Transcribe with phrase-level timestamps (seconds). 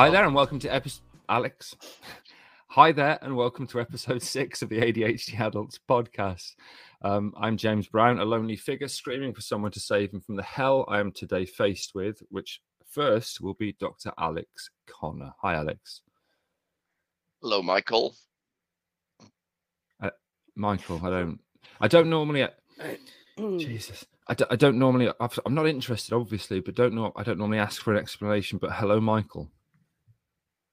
[0.00, 1.76] Hi there, and welcome to episode Alex.
[2.68, 6.54] Hi there, and welcome to episode six of the ADHD Adults podcast.
[7.02, 10.42] Um, I'm James Brown, a lonely figure screaming for someone to save him from the
[10.42, 14.10] hell I am today faced with, which first will be Dr.
[14.18, 15.34] Alex Conner.
[15.42, 16.00] Hi, Alex.
[17.42, 18.16] Hello, Michael.
[20.56, 21.40] Michael, I don't,
[21.78, 22.48] I don't normally.
[23.58, 25.12] Jesus, I don't, don't normally.
[25.20, 27.12] I've, I'm not interested, obviously, but don't know.
[27.16, 28.56] I don't normally ask for an explanation.
[28.56, 29.50] But hello, Michael.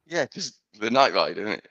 [0.09, 1.67] Yeah, because the night ride, isn't it?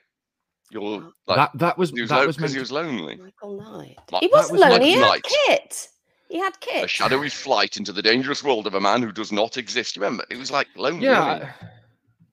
[0.69, 3.15] You're like that that was he was that lo- meant he was lonely.
[3.15, 3.97] Michael Knight.
[4.11, 4.89] Mi- He wasn't was lonely.
[4.91, 5.11] He Michael
[5.47, 5.87] had Kit.
[6.29, 6.83] He had Kit.
[6.83, 9.95] A shadowy flight into the dangerous world of a man who does not exist.
[9.95, 10.25] You remember?
[10.29, 11.05] It was like lonely.
[11.05, 11.19] Yeah.
[11.25, 11.47] wasn't it?
[11.61, 11.65] I-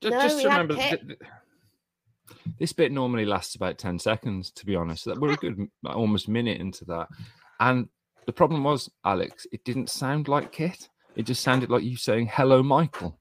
[0.03, 1.01] ju- No, just we had remember, Kit.
[1.07, 1.31] th- th-
[2.59, 5.05] this bit normally lasts about 10 seconds, to be honest.
[5.05, 7.09] That- We're a good m- almost minute into that.
[7.61, 7.89] And
[8.27, 10.89] the problem was, Alex, it didn't sound like Kit.
[11.15, 13.21] It just sounded like you saying, hello, Michael.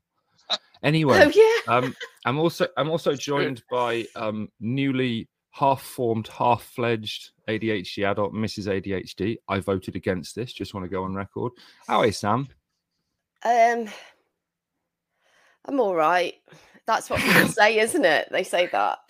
[0.83, 1.73] Anyway, Oh yeah.
[1.77, 1.95] um,
[2.25, 8.67] I'm also I'm also joined by um, newly half-formed, half-fledged ADHD adult, Mrs.
[8.67, 9.37] ADHD.
[9.47, 10.51] I voted against this.
[10.51, 11.51] Just want to go on record.
[11.87, 12.47] How are you, Sam?
[13.45, 13.87] Um,
[15.65, 16.33] I'm all right.
[16.85, 18.27] That's what people say, isn't it?
[18.31, 18.99] They say that.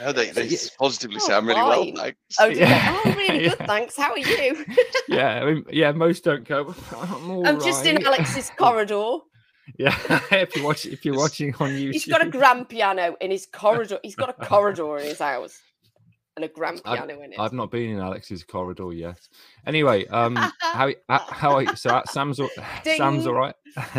[0.00, 0.58] No, they, they Yeah.
[0.78, 1.84] positively Oh, sound really well.
[1.84, 1.94] fine.
[1.96, 2.18] Thanks.
[2.40, 3.02] oh, Yeah.
[3.04, 3.10] they?
[3.10, 3.58] oh, really good.
[3.60, 3.96] Thanks.
[3.96, 4.64] How are you?
[5.08, 5.92] Yeah, I mean, yeah.
[5.92, 6.74] Most don't go.
[6.98, 8.04] I'm, all I'm just in.
[8.04, 9.18] Alex's corridor.
[9.78, 9.96] Yeah,
[10.30, 13.46] if you watch, if you're watching on YouTube, He's got a grand piano in his
[13.46, 13.98] corridor.
[14.02, 15.60] He's got a corridor in his house
[16.36, 17.38] and a grand I've- piano in it.
[17.40, 19.18] I've not been in Alex's corridor yet.
[19.66, 21.74] Anyway, um, how how, how are you?
[21.76, 22.50] So uh, Sam's all,
[22.84, 23.54] Sam's all right.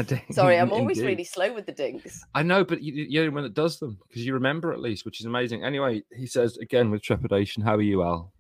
[0.06, 1.10] Ding, Sorry, I'm always indeed.
[1.12, 2.24] really slow with the dings.
[2.34, 5.04] I know, but you, you're the one that does them because you remember at least,
[5.06, 5.64] which is amazing.
[5.64, 8.32] Anyway, he says again with trepidation, "How are you, Al?"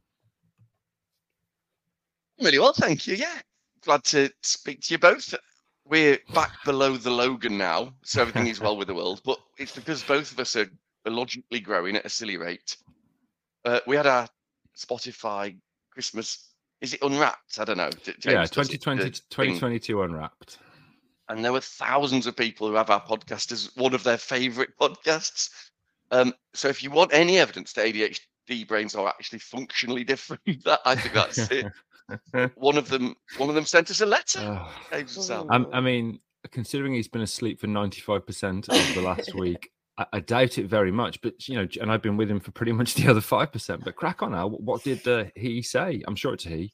[2.40, 3.16] Really well, thank you.
[3.16, 3.40] Yeah,
[3.84, 5.34] glad to speak to you both.
[5.90, 9.22] We're back below the Logan now, so everything is well with the world.
[9.24, 10.70] But it's because both of us are
[11.06, 12.76] logically growing at a silly rate.
[13.64, 14.28] Uh, we had our
[14.76, 15.56] Spotify
[15.92, 16.52] Christmas.
[16.82, 17.60] Is it unwrapped?
[17.60, 17.90] I don't know.
[18.06, 19.12] Yeah, James it, 2020, thing.
[19.12, 20.58] 2022 unwrapped.
[21.30, 24.78] and there were thousands of people who have our podcast as one of their favorite
[24.80, 25.50] podcasts.
[26.12, 30.82] Um, so if you want any evidence that ADHD brains are actually functionally different, that
[30.86, 31.66] I think that's it.
[32.56, 34.40] One of them, one of them sent us a letter.
[34.42, 35.48] Oh, James and Sam.
[35.52, 36.20] I'm- I mean,
[36.52, 40.92] considering he's been asleep for 95% of the last week, I, I doubt it very
[40.92, 41.22] much.
[41.22, 43.84] But, you know, and I've been with him for pretty much the other 5%.
[43.84, 44.48] But crack on now.
[44.48, 46.02] What did uh, he say?
[46.08, 46.74] I'm sure it's he.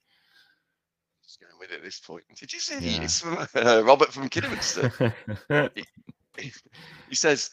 [1.24, 2.24] Just going with it at this point.
[2.38, 2.78] Did you see?
[2.80, 3.02] Yeah.
[3.04, 5.14] It's from uh, Robert from Kidderminster.
[6.38, 7.50] he says,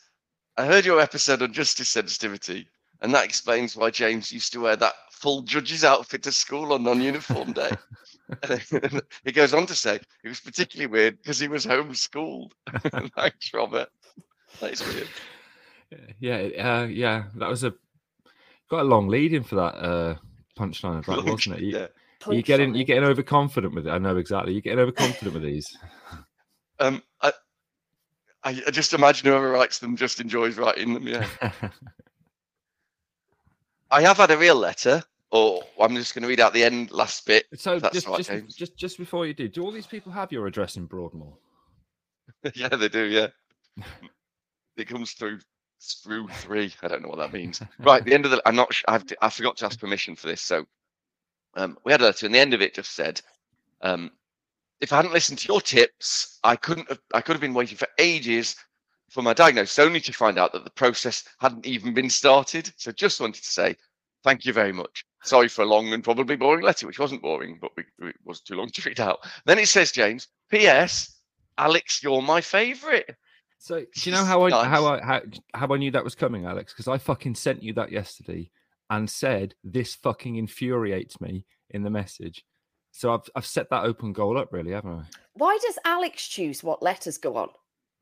[0.56, 2.66] "I heard your episode on justice sensitivity,
[3.00, 6.82] and that explains why James used to wear that full judge's outfit to school on
[6.82, 7.70] non-uniform day."
[9.24, 12.52] he goes on to say it was particularly weird because he was homeschooled.
[13.16, 13.88] Thanks, Robert.
[14.60, 15.08] That's weird.
[16.18, 17.24] yeah, uh, yeah.
[17.36, 17.74] That was a
[18.70, 20.14] got a long lead in for that uh,
[20.58, 21.62] punchline of that, wasn't it?
[21.62, 21.86] You, Yeah.
[22.28, 23.90] You're getting you're getting overconfident with it.
[23.90, 24.52] I know exactly.
[24.52, 25.74] You're getting overconfident with these.
[26.78, 27.32] Um, I,
[28.44, 31.06] I, I just imagine whoever writes them just enjoys writing them.
[31.06, 31.26] Yeah.
[33.90, 36.90] I have had a real letter, or I'm just going to read out the end
[36.90, 37.46] last bit.
[37.56, 40.46] so just right, just, just just before you do, do all these people have your
[40.46, 41.32] address in Broadmoor?
[42.54, 43.04] yeah, they do.
[43.04, 43.28] Yeah,
[44.76, 45.40] it comes through
[45.80, 46.72] through three.
[46.82, 47.60] I don't know what that means.
[47.80, 48.42] right, the end of the.
[48.46, 48.74] I'm not.
[48.88, 50.42] I've, I forgot to ask permission for this.
[50.42, 50.66] So,
[51.54, 53.20] um, we had a letter, and the end of it just said,
[53.82, 54.10] um,
[54.80, 57.00] "If I hadn't listened to your tips, I couldn't have.
[57.12, 58.56] I could have been waiting for ages."
[59.10, 62.72] For my diagnosis, only to find out that the process hadn't even been started.
[62.76, 63.76] So, just wanted to say
[64.24, 65.04] thank you very much.
[65.22, 68.40] Sorry for a long and probably boring letter, which wasn't boring, but we, it was
[68.40, 69.18] too long to read out.
[69.46, 71.16] Then it says, James, P.S.
[71.58, 73.04] Alex, you're my favourite.
[73.58, 74.66] So do you know how I Nice.
[74.66, 75.20] how I how,
[75.52, 76.72] how I knew that was coming, Alex?
[76.72, 78.50] Because I fucking sent you that yesterday
[78.88, 82.44] and said this fucking infuriates me in the message.
[82.92, 85.02] So I've I've set that open goal up, really, haven't I?
[85.34, 87.50] Why does Alex choose what letters go on?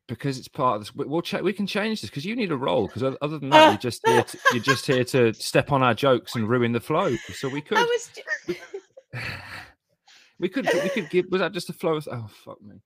[0.08, 0.94] Because it's part of this.
[0.94, 1.42] we- We'll check.
[1.42, 2.86] We can change this because you need a role.
[2.86, 4.22] Because other than that, you're just here.
[4.22, 7.14] To, you're just here to step on our jokes and ruin the flow.
[7.34, 7.76] So we could.
[7.78, 8.10] I was.
[8.16, 8.54] ju-
[10.38, 10.66] we could.
[10.82, 11.26] We could give.
[11.30, 11.96] Was that just a flow?
[11.96, 12.76] Of, oh fuck me.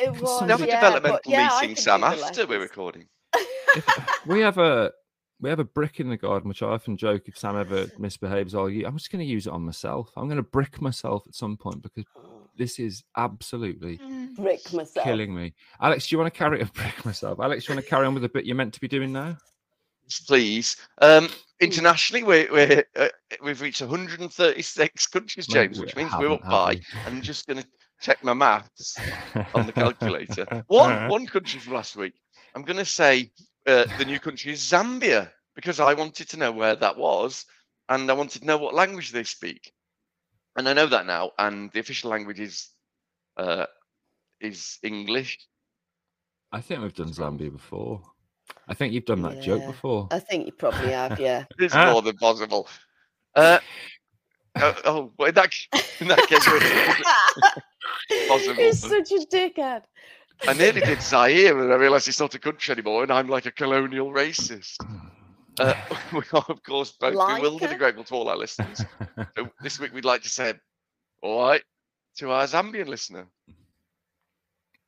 [0.00, 0.42] It was.
[0.42, 3.06] another We yeah, developmental yeah, meeting, Sam, after we're recording.
[3.76, 4.92] If, uh, we have a
[5.40, 8.54] we have a brick in the garden, which I often joke if Sam ever misbehaves,
[8.54, 10.10] I'll u- I'm just going to use it on myself.
[10.16, 12.04] I'm going to brick myself at some point because
[12.56, 14.00] this is absolutely
[14.36, 15.04] Brick myself.
[15.04, 15.54] killing me.
[15.80, 17.40] Alex, do you want to carry a brick myself?
[17.40, 19.12] Alex, do you want to carry on with the bit you're meant to be doing
[19.12, 19.36] now?
[20.26, 20.76] Please.
[21.00, 21.28] Um,
[21.60, 23.08] internationally, we're, we're, uh,
[23.42, 26.80] we've reached 136 countries, James, we which means we're haven't, up by.
[27.06, 27.66] I'm just going to
[28.00, 28.98] check my maths
[29.54, 30.46] on the calculator.
[30.66, 32.14] One, one country from last week.
[32.54, 33.30] I'm going to say
[33.66, 37.46] uh, the new country is Zambia because I wanted to know where that was
[37.88, 39.72] and I wanted to know what language they speak.
[40.56, 42.68] And I know that now, and the official language is
[43.36, 43.66] uh,
[44.40, 45.38] is English.
[46.52, 48.00] I think we've done Zambia before.
[48.68, 50.08] I think you've done that joke before.
[50.12, 51.44] I think you probably have, yeah.
[51.58, 52.68] It's more than possible.
[53.34, 53.58] Uh,
[54.56, 55.50] oh, oh, well, in that,
[56.00, 58.62] in that case, we're- Possible.
[58.62, 59.82] You're such a dickhead.
[60.46, 63.46] I nearly did Zaire, and I realised it's not a country anymore, and I'm like
[63.46, 64.76] a colonial racist.
[65.58, 65.74] Uh,
[66.12, 68.84] we are, of course, both Like bewildered a- and grateful to all our listeners.
[69.36, 70.54] So this week, we'd like to say,
[71.22, 71.62] all right,
[72.18, 73.26] to our Zambian listener.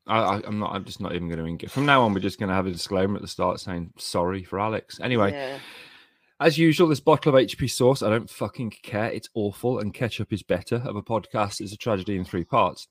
[0.07, 0.73] I, I, I'm not.
[0.73, 1.71] I'm just not even going to engage.
[1.71, 4.45] From now on, we're just going to have a disclaimer at the start saying sorry
[4.45, 5.01] for Alex.
[5.01, 5.59] Anyway, Yeah.
[6.41, 8.03] as usual, this bottle of HP sauce.
[8.03, 9.11] I don't fucking care.
[9.11, 10.77] It's awful, and ketchup is better.
[10.85, 12.87] Of a podcast is a tragedy in three parts.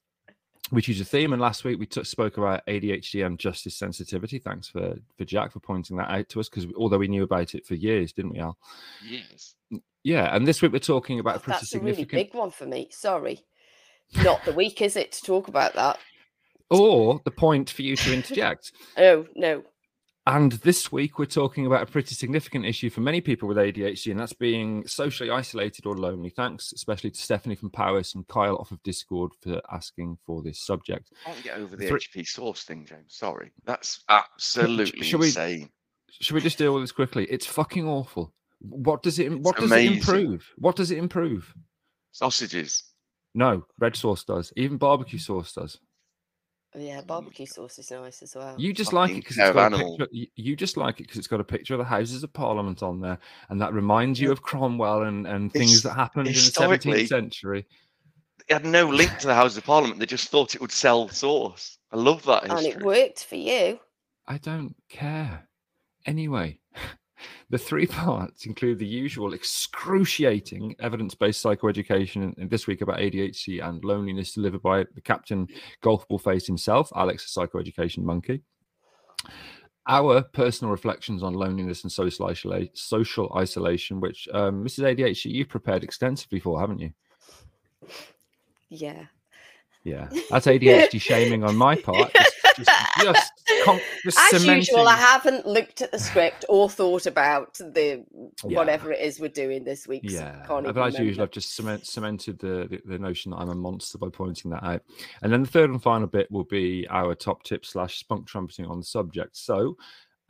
[0.72, 4.40] Which is a theme, and last week we took, spoke about ADHD and justice sensitivity.
[4.40, 7.54] Thanks for for Jack for pointing that out to us, because although we knew about
[7.54, 8.58] it for years, didn't we, Al?
[9.08, 9.56] Yes.
[10.04, 12.66] Yeah, and this week we're talking about a pretty That's a really big one for
[12.66, 12.90] me.
[12.92, 13.42] Sorry.
[14.24, 16.00] Not the week, is it, to talk about that?
[16.70, 18.72] or the point for you to interject.
[18.98, 19.64] Oh, no.
[20.28, 24.10] And this week, we're talking about a pretty significant issue for many people with ADHD,
[24.10, 26.32] and that's being socially isolated or lonely.
[26.32, 30.60] Thanks, especially to Stephanie from Powers and Kyle off of Discord for asking for this
[30.60, 31.12] subject.
[31.28, 33.06] I can't get over the Three- HP sauce thing, James.
[33.16, 33.52] Sorry.
[33.66, 35.70] That's absolutely shall we- insane.
[36.10, 37.26] Should we just deal with this quickly?
[37.30, 38.34] It's fucking awful.
[38.62, 39.32] What does it?
[39.42, 39.92] What does amazing.
[39.94, 40.54] it improve?
[40.58, 41.54] What does it improve?
[42.14, 42.84] Sausages.
[43.36, 44.52] No, red sauce does.
[44.56, 45.78] Even barbecue sauce does.
[46.78, 48.56] Yeah, barbecue sauce is nice as well.
[48.58, 50.08] You just like it because care it's of got a picture.
[50.12, 52.84] You, you just like it because it's got a picture of the Houses of Parliament
[52.84, 53.18] on there,
[53.50, 57.08] and that reminds you of Cromwell and, and things His- that happened in the 17th
[57.08, 57.66] century.
[58.48, 60.00] It had no link to the Houses of Parliament.
[60.00, 61.78] They just thought it would sell sauce.
[61.92, 63.80] I love that and it worked for you.
[64.28, 65.48] I don't care.
[66.06, 66.60] Anyway,
[67.50, 73.68] the three parts include the usual excruciating evidence based psychoeducation, and- this week about ADHD
[73.68, 75.48] and loneliness delivered by the captain
[75.82, 78.42] golf ball face himself, Alex, the psychoeducation monkey.
[79.88, 84.96] Our personal reflections on loneliness and social, isola- social isolation, which um, Mrs.
[84.98, 86.92] ADHD, you've prepared extensively for, haven't you?
[88.70, 89.06] Yeah.
[89.84, 92.12] Yeah, that's ADHD shaming on my part.
[92.16, 92.70] Just, just,
[93.02, 97.54] just, com- just As cementing- usual, I haven't looked at the script or thought about
[97.56, 98.04] the
[98.44, 98.58] Yeah.
[98.58, 100.02] whatever it is we're doing this week.
[100.04, 101.24] Yeah, can't but even as usual.
[101.24, 104.64] I've just cement, cemented the, the the notion that I'm a monster by pointing that
[104.64, 104.82] out.
[105.22, 108.66] And then the third and final bit will be our top tip slash spunk trumpeting
[108.66, 109.36] on the subject.
[109.38, 109.78] So,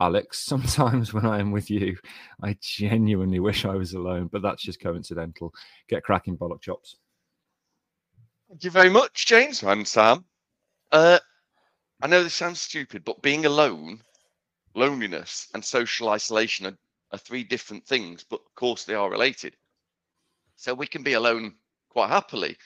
[0.00, 1.96] Alex, sometimes when I am with you,
[2.42, 5.52] I genuinely wish I was alone, but that's just coincidental.
[5.88, 6.96] Get cracking, bollock chops.
[8.48, 10.24] Thank you very much, James and Sam.
[10.92, 11.18] Uh,
[12.02, 14.02] I know this sounds stupid, but being alone,
[14.74, 16.78] loneliness, and social isolation are,
[17.12, 19.56] are three different things, but of course they are related.
[20.56, 21.56] So we can be alone
[21.88, 22.58] quite happily,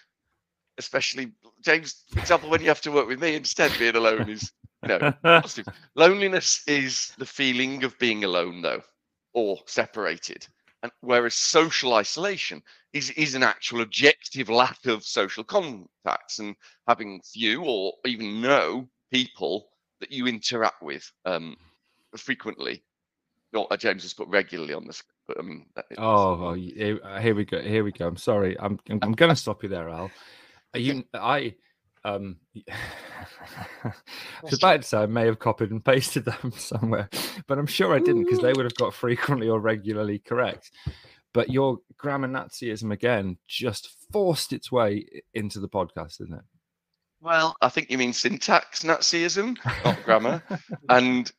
[0.79, 4.53] especially James, for example, when you have to work with me instead, being alone is
[4.83, 5.73] you know positive.
[5.95, 8.83] Loneliness is the feeling of being alone, though,
[9.33, 10.47] or separated.
[10.83, 12.63] And whereas social isolation
[12.93, 16.57] is, is an actual objective lack of social contacts and
[16.89, 19.69] having few or even no people
[20.01, 21.57] that you interact with um,
[22.17, 22.83] frequently.
[23.53, 25.67] Not uh, James has put regularly on this, but I mean,
[25.99, 27.61] Oh, well, here, uh, we go.
[27.61, 28.07] Here we go.
[28.07, 28.57] I'm sorry.
[28.61, 30.11] I'm I'm, I'm going to stop you there, Al.
[30.75, 31.05] Are you?
[31.15, 31.55] I
[32.05, 32.37] um.
[33.85, 33.93] I
[34.43, 37.09] was about to say I may have copied and pasted them somewhere,
[37.49, 40.71] but I'm sure I didn't because they would have got frequently or regularly correct.
[41.33, 46.45] But your grammar Nazism again just forced its way into the podcast, isn't it?
[47.23, 50.43] Well, I think you mean syntax Nazism, not grammar.
[50.89, 51.31] and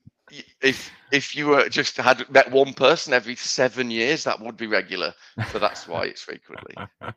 [0.61, 4.67] if if you were just had met one person every seven years, that would be
[4.67, 5.13] regular.
[5.51, 6.75] So that's why it's frequently.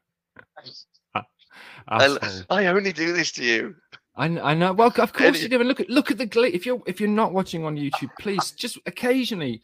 [1.86, 2.18] I,
[2.50, 3.76] I only do this to you.
[4.16, 4.72] I, I know.
[4.72, 5.60] Well, of course you do.
[5.60, 6.48] And look at look at the glee.
[6.48, 9.60] If you're if you're not watching on YouTube, please just occasionally,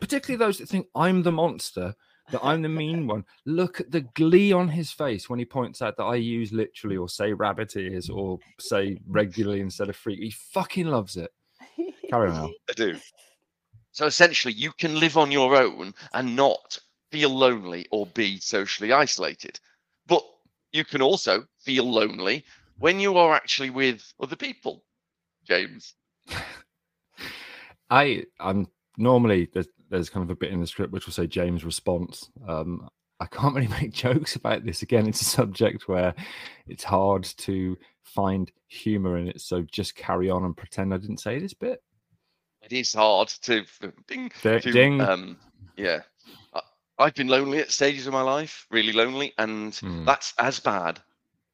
[0.00, 1.94] particularly those that think I'm the monster,
[2.30, 3.24] that I'm the mean one.
[3.44, 6.96] Look at the glee on his face when he points out that I use literally
[6.96, 10.16] or say rabbit ears or say regularly instead of free.
[10.16, 11.32] He fucking loves it.
[12.10, 12.52] Carry on.
[12.68, 12.96] I do.
[13.92, 16.78] So essentially, you can live on your own and not
[17.10, 19.58] feel lonely or be socially isolated.
[20.06, 20.22] But
[20.72, 22.44] you can also feel lonely
[22.78, 24.84] when you are actually with other people.
[25.46, 25.94] James.
[27.90, 28.68] I I'm
[28.98, 32.30] normally there's there's kind of a bit in the script which will say James response.
[32.46, 32.88] Um,
[33.20, 34.82] I can't really make jokes about this.
[34.82, 36.14] Again, it's a subject where
[36.66, 39.40] it's hard to find humor in it.
[39.40, 41.82] So just carry on and pretend I didn't say this bit.
[42.62, 43.64] it is hard to
[44.08, 45.00] ding, Ding, to, ding.
[45.00, 45.36] um
[45.76, 46.00] yeah.
[46.54, 46.60] I,
[46.98, 50.04] I've been lonely at stages of my life, really lonely, and Hmm.
[50.04, 51.00] that's as bad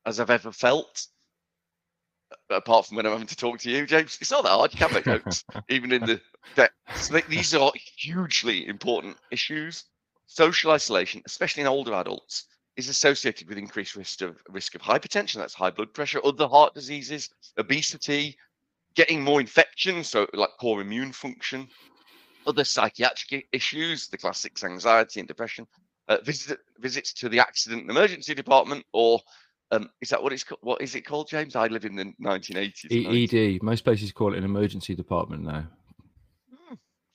[0.07, 1.07] as I've ever felt.
[2.51, 4.73] Apart from when I'm having to talk to you, James, it's not that hard.
[4.73, 6.21] You can make notes, even in the
[6.55, 7.09] depths.
[7.29, 9.85] These are hugely important issues.
[10.27, 12.47] Social isolation, especially in older adults,
[12.77, 15.35] is associated with increased risk of risk of hypertension.
[15.35, 18.39] That's high blood pressure, other heart diseases, obesity,
[18.95, 21.69] getting more infections, so like poor immune function,
[22.47, 25.67] other psychiatric issues, the classics, anxiety and depression,
[26.09, 29.21] uh, visit, visits to the accident and emergency department, or
[29.73, 31.57] um, is that what it's ca- what is it called, James?
[31.57, 32.93] I live in the 1980s.
[32.93, 33.63] E- ED.
[33.63, 35.67] Most places call it an emergency department now.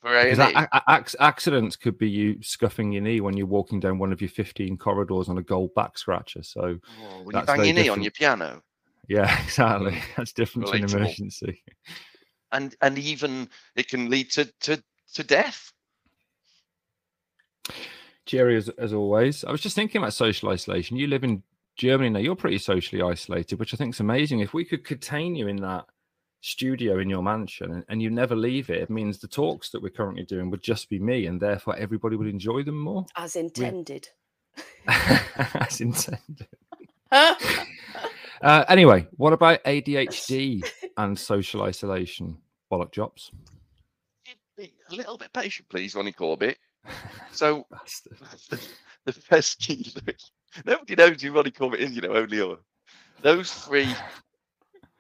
[0.01, 4.21] for A accidents could be you scuffing your knee when you're walking down one of
[4.21, 6.41] your 15 corridors on a gold back scratcher.
[6.41, 8.61] So Oh, when you bang your knee on your piano,
[9.07, 9.99] yeah, exactly.
[10.17, 11.63] That's different to an emergency.
[12.51, 14.83] and and even it can lead to to
[15.13, 15.71] to death.
[18.25, 20.97] Jerry, as, as always, I was just thinking about social isolation.
[20.97, 21.43] You live in
[21.77, 22.19] Germany now.
[22.19, 24.39] You're pretty socially isolated, which I think is amazing.
[24.39, 25.85] If we could contain you in that
[26.41, 29.81] studio in your mansion and, and you never leave it, it means the talks that
[29.81, 33.35] we're currently doing would just be me, and therefore everybody would enjoy them more, As
[33.37, 34.09] intended.
[34.87, 36.47] as intended.
[37.11, 40.63] Uh, anyway, what about ADHD
[40.97, 42.37] and social isolation?
[42.71, 43.31] Bollock jobs.
[44.57, 46.57] Be a little bit patient, please, Ronnie Corbett.
[47.33, 48.59] So Bastard.
[49.05, 49.93] the first key.
[50.65, 52.55] Nobody knows who Ronnie Corbett is, you know, only.
[53.21, 53.93] Those three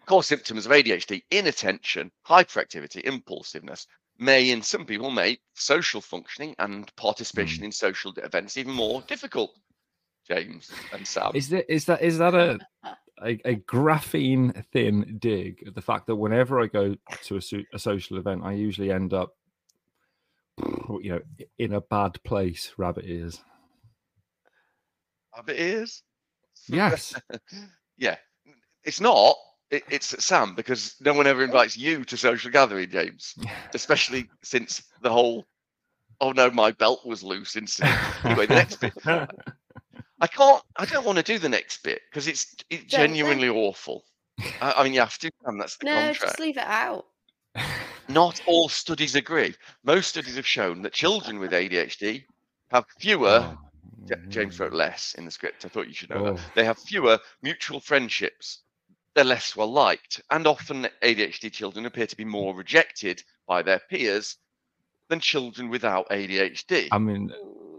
[0.05, 3.87] core symptoms of ADHD inattention, hyperactivity, impulsiveness
[4.19, 7.65] may, in some people, make social functioning and participation hmm.
[7.65, 9.51] in social events even more difficult.
[10.27, 11.31] James and Sam.
[11.33, 12.59] Is that is that is that a
[13.23, 17.63] a, a graphene thin dig at the fact that whenever I go to a, so-
[17.73, 19.35] a social event, I usually end up,
[21.01, 21.21] you know,
[21.57, 22.73] in a bad place.
[22.77, 23.41] Rabbit ears.
[25.37, 26.03] Rabbit ears?
[26.67, 27.13] Yes.
[27.97, 28.15] yeah.
[28.83, 29.35] It's not.
[29.69, 33.35] It, it's Sam because no one ever invites you to social gathering, James.
[33.73, 35.45] Especially since the whole
[36.21, 37.95] "oh no, my belt was loose" incident.
[38.25, 38.93] Anyway, the next bit.
[40.19, 40.63] I can't.
[40.77, 43.09] I don't want to do the next bit because it's it's Don't then.
[43.09, 44.03] genuinely awful.
[44.61, 46.21] I, I mean, you have to, and that's the No, contract.
[46.21, 47.05] just leave it out.
[48.07, 49.53] Not all studies agree.
[49.83, 52.23] Most studies have shown that children with ADHD
[52.71, 53.43] have fewer.
[53.43, 53.66] Oh.
[54.05, 54.77] J- James wrote mm.
[54.77, 55.65] less in the script.
[55.65, 56.33] I thought you should know Oh.
[56.33, 56.41] that.
[56.55, 58.59] They have fewer mutual friendships.
[59.15, 63.79] They're less well liked, and often ADHD children appear to be more rejected by their
[63.89, 64.37] peers
[65.09, 66.89] than children without ADHD.
[66.91, 67.31] I mean,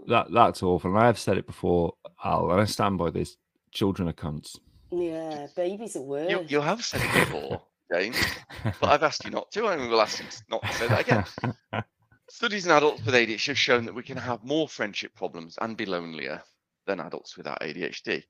[0.08, 0.90] that that's awful.
[0.90, 1.94] And I have said it before,
[2.24, 3.36] Al, and I stand by this.
[3.70, 4.58] Children are cunts.
[4.90, 6.30] Yeah, babies are worse.
[6.30, 8.16] you, you have said it before, James,
[8.64, 11.84] but I've asked you not to, and we'll ask you not to say that again.
[12.30, 15.76] Studies in adults with ADHD have shown that we can have more friendship problems and
[15.76, 16.42] be lonelier
[16.86, 18.22] than adults without ADHD.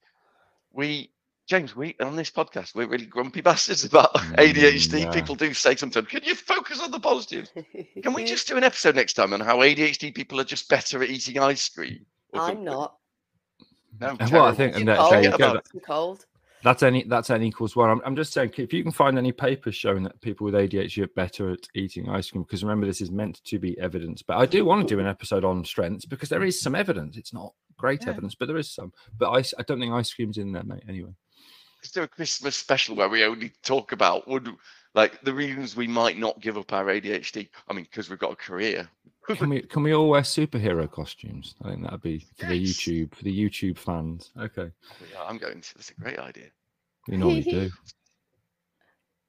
[0.72, 1.10] We,
[1.48, 5.00] James, we on this podcast, we're really grumpy bastards about ADHD.
[5.00, 5.10] yeah.
[5.10, 7.50] People do say sometimes, "Can you focus on the positives?"
[8.02, 11.02] Can we just do an episode next time on how ADHD people are just better
[11.02, 12.06] at eating ice cream?
[12.34, 12.94] I'm not.
[14.00, 14.52] No, Well, I terrible.
[14.52, 15.12] think- Too and that- cold.
[15.12, 15.54] there you go.
[15.54, 15.60] go.
[15.84, 16.26] Cold.
[16.62, 17.90] That's any that's n equals one.
[17.90, 21.04] I'm, I'm just saying if you can find any papers showing that people with ADHD
[21.04, 24.22] are better at eating ice cream, because remember this is meant to be evidence.
[24.22, 27.16] But I do want to do an episode on strengths because there is some evidence.
[27.16, 28.10] It's not great Yeah.
[28.10, 28.92] evidence, but there is some.
[29.18, 30.82] But ice, I don't think ice cream's in there, mate.
[30.88, 31.12] Anyway,
[31.80, 34.52] Let's do a Christmas special where we only talk about would
[34.94, 37.48] like the reasons we might not give up our ADHD.
[37.68, 38.88] I mean, because we've got a career.
[39.36, 41.54] Can we can we all wear superhero costumes?
[41.62, 44.30] I think that'd be for the YouTube for the YouTube fans.
[44.38, 45.74] Okay, oh, Yeah, I'm going to.
[45.74, 46.46] That's a great idea.
[47.08, 47.70] you normally do.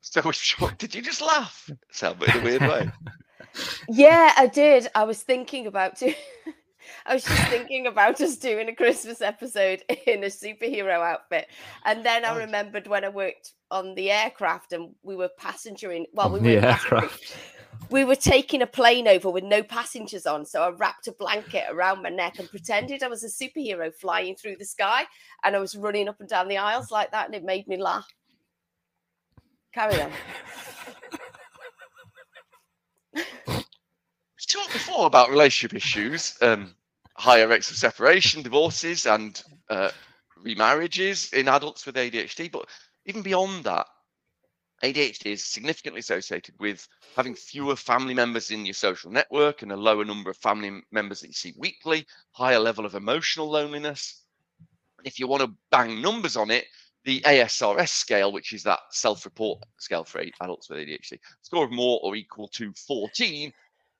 [0.01, 1.69] So, what- did you just laugh?
[1.91, 2.91] Sam, but in a weird way.
[3.89, 4.87] Yeah, I did.
[4.93, 6.13] I was thinking about do-
[7.05, 11.47] I was just thinking about us doing a Christmas episode in a superhero outfit.
[11.85, 12.45] And then I Right.
[12.45, 16.67] remembered when I worked on the aircraft and we were passengering well, we were the
[16.67, 17.35] aircraft.
[17.89, 20.45] We were taking a plane over with no passengers on.
[20.45, 24.35] So I wrapped a blanket around my neck and pretended I was a superhero flying
[24.35, 25.05] through the sky.
[25.43, 27.77] And I was running up and down the aisles like that, and it made me
[27.77, 28.07] laugh.
[29.73, 30.11] Carry on.
[33.15, 33.23] We
[34.47, 36.73] talked before about relationship issues, um,
[37.15, 39.91] higher rates of separation, divorces, and uh,
[40.43, 42.51] remarriages in adults with ADHD.
[42.51, 42.65] But
[43.05, 43.87] even beyond that,
[44.83, 49.77] ADHD is significantly associated with having fewer family members in your social network and a
[49.77, 54.23] lower number of family members that you see weekly, higher level of emotional loneliness.
[55.03, 56.65] If you want to bang numbers on it,
[57.05, 61.99] the ASRS scale, which is that self-report scale for adults with ADHD, score of more
[62.03, 63.51] or equal to 14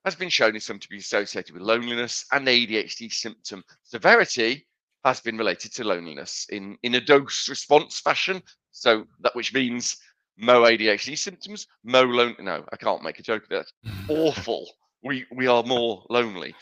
[0.06, 4.66] has been shown in some to be associated with loneliness and ADHD symptom severity
[5.04, 8.42] has been related to loneliness in, in a dose response fashion.
[8.72, 9.98] So that which means
[10.40, 12.36] mo ADHD symptoms, mo lone.
[12.40, 13.44] No, I can't make a joke.
[13.44, 13.72] of that.
[14.10, 14.68] awful.
[15.04, 16.56] We we are more lonely,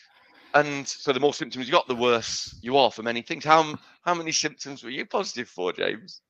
[0.53, 3.45] and so the more symptoms you got, the worse you are for many things.
[3.45, 6.21] How how many symptoms were you positive for, James?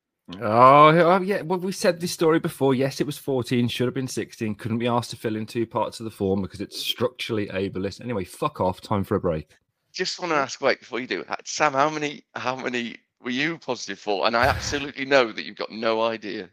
[0.42, 1.42] Oh, oh, yeah.
[1.42, 2.76] Well, we said this story before.
[2.76, 4.56] Yes, it was 14, should have been 16.
[4.56, 8.02] Couldn't be asked to fill in two parts of the form because it's structurally ableist.
[8.02, 8.82] Anyway, fuck off.
[8.82, 9.56] Time for a break.
[9.94, 13.58] Just want to ask, wait, before you do, Sam, how many how many were you
[13.58, 14.28] positive for?
[14.28, 16.50] And I absolutely know that you've got no idea.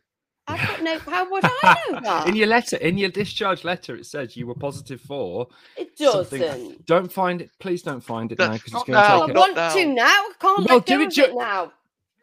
[0.46, 0.98] I've got no.
[0.98, 2.28] How would I know that?
[2.28, 5.48] in your letter, in your discharge letter, it says you were positive for.
[5.76, 6.38] It doesn't.
[6.40, 7.50] something- Don't find it.
[7.58, 9.32] Please don't find it No, now because it's not going to now, I take it.
[9.34, 9.74] not want now.
[9.74, 10.04] to now.
[10.04, 11.72] I can't Well, let do go it ju- it now.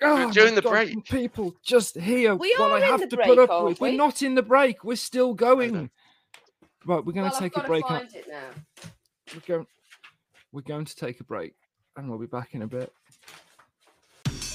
[0.04, 1.06] Oh, during the God, break.
[1.06, 3.82] People just here We while are I in the to break, put up aren't with.
[3.82, 4.84] We're not in the break.
[4.84, 5.74] We're still going.
[5.74, 5.90] know.
[6.86, 7.90] Right, we're going Well, to I've take a got to break.
[7.90, 8.50] and- find it now.
[9.34, 9.68] We're going.
[10.51, 11.54] We're going to take a break,
[11.98, 12.92] and we'll be back in a bit.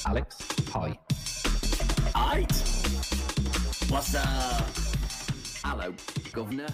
[0.07, 0.37] Alex,
[0.71, 0.99] hi.
[2.15, 2.86] Aight.
[3.89, 4.67] What's up?
[5.65, 5.95] Hello,
[6.33, 6.67] Governor.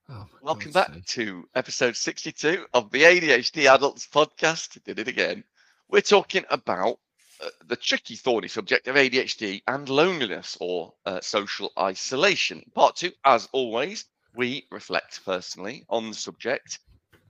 [0.09, 1.07] Oh, Welcome God's back sake.
[1.07, 4.83] to episode 62 of the ADHD Adults Podcast.
[4.85, 5.45] Did it again.
[5.88, 6.99] We're talking about
[7.45, 12.62] uh, the tricky, thorny subject of ADHD and loneliness or uh, social isolation.
[12.75, 16.79] Part two, as always, we reflect personally on the subject.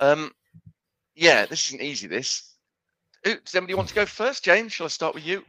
[0.01, 0.33] Um,
[1.15, 2.07] yeah, this isn't easy.
[2.07, 2.53] This.
[3.27, 4.73] Ooh, Does anybody want to go first, James?
[4.73, 5.43] Shall I start with you?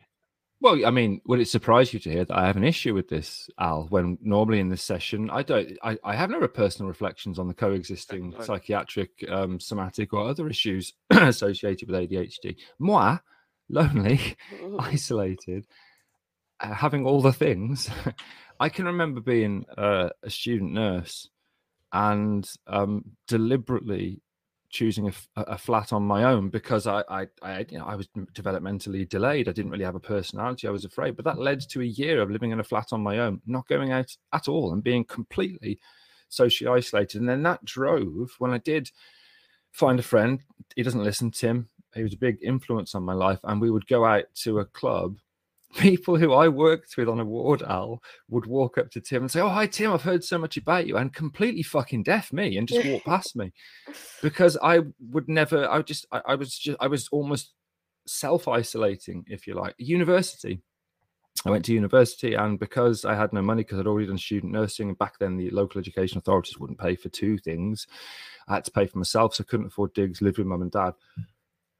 [0.59, 3.07] Well, I mean, would it surprise you to hear that I have an issue with
[3.09, 3.85] this, Al?
[3.89, 7.53] When normally in this session, I don't, I, I have no personal reflections on the
[7.53, 12.57] coexisting psychiatric, um, somatic, or other issues associated with ADHD.
[12.79, 13.17] Moi,
[13.69, 14.35] lonely,
[14.79, 15.67] isolated,
[16.59, 17.89] uh, having all the things.
[18.59, 21.29] I can remember being uh, a student nurse
[21.93, 24.21] and um, deliberately
[24.77, 29.09] choosing a flat on my own because I, I, I, you know, I was developmentally
[29.09, 29.49] delayed.
[29.49, 30.67] I didn't really have a personality.
[30.67, 33.01] I was afraid, but that led to a year of living in a flat on
[33.01, 35.79] my own, not going out at all, and being completely
[36.29, 37.19] socially isolated.
[37.19, 38.91] And then that drove when I did
[39.71, 40.41] find a friend.
[40.75, 41.69] He doesn't listen, Tim.
[41.95, 44.65] He was a big influence on my life, and we would go out to a
[44.65, 45.17] club.
[45.75, 49.31] People who I worked with on a ward, Al, would walk up to Tim and
[49.31, 49.91] say, "Oh, hi, Tim.
[49.91, 53.35] I've heard so much about you," and completely fucking deaf me and just walk past
[53.35, 53.51] me
[54.21, 55.69] because I would never.
[55.69, 56.05] I just.
[56.11, 56.77] I, I was just.
[56.79, 57.51] I was almost
[58.05, 59.75] self-isolating, if you like.
[59.77, 60.61] University.
[61.45, 64.53] I went to university, and because I had no money, because I'd already done student
[64.53, 67.87] nursing, and back then the local education authorities wouldn't pay for two things.
[68.47, 70.21] I had to pay for myself, so I couldn't afford digs.
[70.21, 70.93] Lived with mum and dad.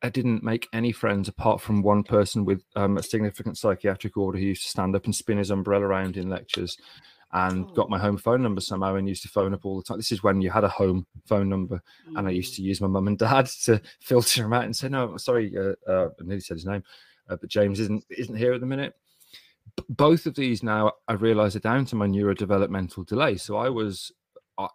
[0.01, 4.38] I didn't make any friends apart from one person with um, a significant psychiatric order
[4.38, 6.77] who used to stand up and spin his umbrella around in lectures
[7.33, 9.97] and got my home phone number somehow and used to phone up all the time.
[9.97, 11.81] This is when you had a home phone number,
[12.15, 14.89] and I used to use my mum and dad to filter him out and say,
[14.89, 16.83] "No, sorry, uh, uh, I nearly said his name,
[17.29, 18.93] uh, but James isn't isn't here at the minute."
[19.75, 23.36] B- both of these now, I realise, are down to my neurodevelopmental delay.
[23.36, 24.12] So I was,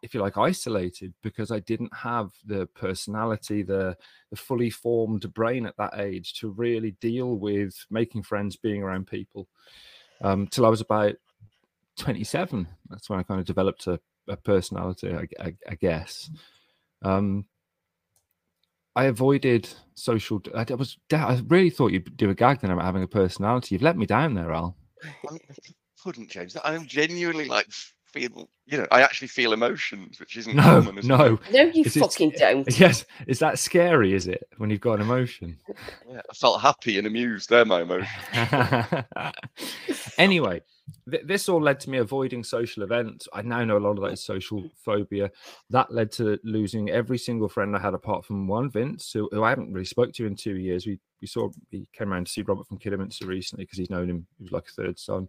[0.03, 3.97] if you like, isolated because I didn't have the personality, the
[4.31, 9.07] the fully formed brain at that age to really deal with making friends, being around
[9.07, 9.49] people.
[10.21, 11.17] Um, till I was about
[11.99, 12.67] 27.
[12.89, 16.31] That's when I kind of developed a, a personality, I, I, I guess.
[17.03, 17.47] Um,
[18.95, 20.43] I avoided social.
[20.55, 20.99] I was.
[21.13, 23.75] I really thought you'd do a gag then about having a personality.
[23.75, 24.77] You've let me down there, Al.
[25.31, 25.39] I
[26.03, 26.57] couldn't, James.
[26.63, 27.69] I'm genuinely like
[28.13, 28.49] feel.
[28.67, 30.99] You know, I actually feel emotions, which isn't No, common.
[30.99, 31.39] as no.
[31.53, 32.79] No, you Is it- fucking don't.
[32.79, 34.15] Yes, is that scary?
[34.15, 35.59] Is it when you've got an emotion?
[36.09, 37.49] Yeah, I felt happy and amused.
[37.49, 38.09] They're my emotions.
[40.19, 40.61] anyway,
[41.11, 43.27] th- this all led to me avoiding social events.
[43.33, 45.31] I now know a lot of that is social phobia.
[45.71, 49.43] That led to losing every single friend I had, apart from one, Vince, who, who
[49.43, 50.87] I haven't really spoke to in two years.
[50.87, 54.11] We we saw he came around to see Robert from Kidderminster recently because he's known
[54.11, 54.27] him.
[54.39, 55.29] He was like a third son.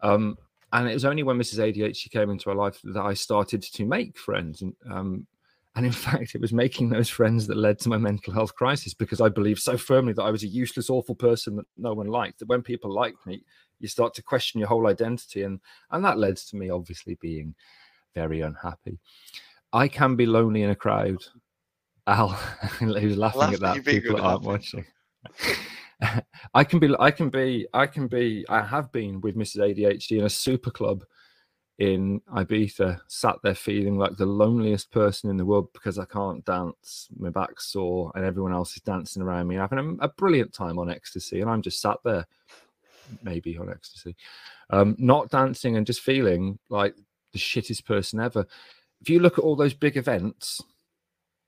[0.00, 0.36] Um,
[0.74, 1.60] and it was only when Mrs.
[1.60, 4.60] ADHD came into our life that I started to make friends.
[4.60, 5.26] And um,
[5.76, 8.92] and in fact, it was making those friends that led to my mental health crisis
[8.92, 12.08] because I believed so firmly that I was a useless, awful person that no one
[12.08, 12.40] liked.
[12.40, 13.44] That when people liked me,
[13.78, 15.60] you start to question your whole identity, and
[15.92, 17.54] and that led to me obviously being
[18.16, 18.98] very unhappy.
[19.72, 21.24] I can be lonely in a crowd.
[22.08, 22.28] Al,
[22.78, 23.84] who's laughing Laugh at at that.
[23.84, 24.46] People aren't unhappy.
[24.46, 24.84] watching.
[26.54, 29.58] I can be, I can be, I can be, I have been with Mrs.
[29.58, 31.04] ADHD in a super club
[31.78, 36.44] in Ibiza, sat there feeling like the loneliest person in the world because I can't
[36.44, 40.52] dance, my back's sore, and everyone else is dancing around me, having a, a brilliant
[40.52, 42.26] time on ecstasy, and I'm just sat there,
[43.22, 44.14] maybe on ecstasy,
[44.70, 46.94] um, not dancing and just feeling like
[47.32, 48.46] the shittest person ever.
[49.00, 50.62] If you look at all those big events,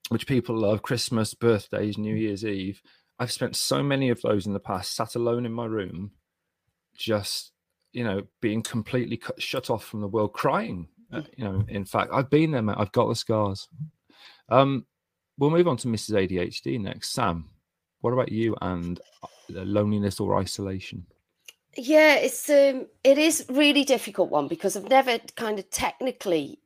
[0.08, 2.82] which people love, Christmas, birthdays, New Year's Eve,
[3.18, 6.12] I've spent so many of those in the past, sat alone in my room,
[6.94, 7.52] just
[7.96, 10.86] you know, being completely cut, shut off from the world, crying.
[11.10, 12.76] Uh, you know, in fact, I've been there, mate.
[12.78, 13.68] I've got the scars.
[14.50, 14.84] Um,
[15.38, 16.28] we'll move on to Mrs.
[16.28, 17.12] ADHD next.
[17.12, 17.48] Sam,
[18.02, 19.28] what about you and uh,
[19.62, 21.06] loneliness or isolation?
[21.74, 26.58] Yeah, it's um, it is really difficult one because I've never kind of technically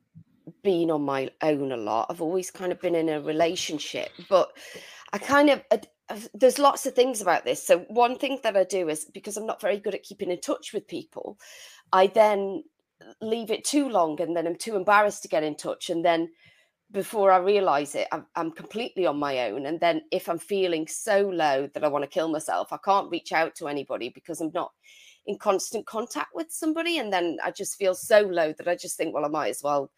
[0.63, 2.07] been on my own a lot.
[2.09, 4.51] I've always kind of been in a relationship, but
[5.13, 5.63] I kind of
[6.33, 7.65] there's lots of things about this.
[7.65, 10.39] So one thing that I do is because I'm not very good at keeping in
[10.39, 11.37] touch with people,
[11.91, 12.63] I then
[13.21, 15.89] leave it too long and then I'm too embarrassed to get in touch.
[15.89, 16.29] And then
[16.91, 19.65] before I realize it, I'm, I'm completely on my own.
[19.65, 23.11] And then if I'm feeling so low that I want to kill myself, I can't
[23.11, 24.71] reach out to anybody because I'm not
[25.25, 26.97] in constant contact with somebody.
[26.97, 29.63] And then I just feel so low that I just think, well, I might as
[29.63, 29.91] well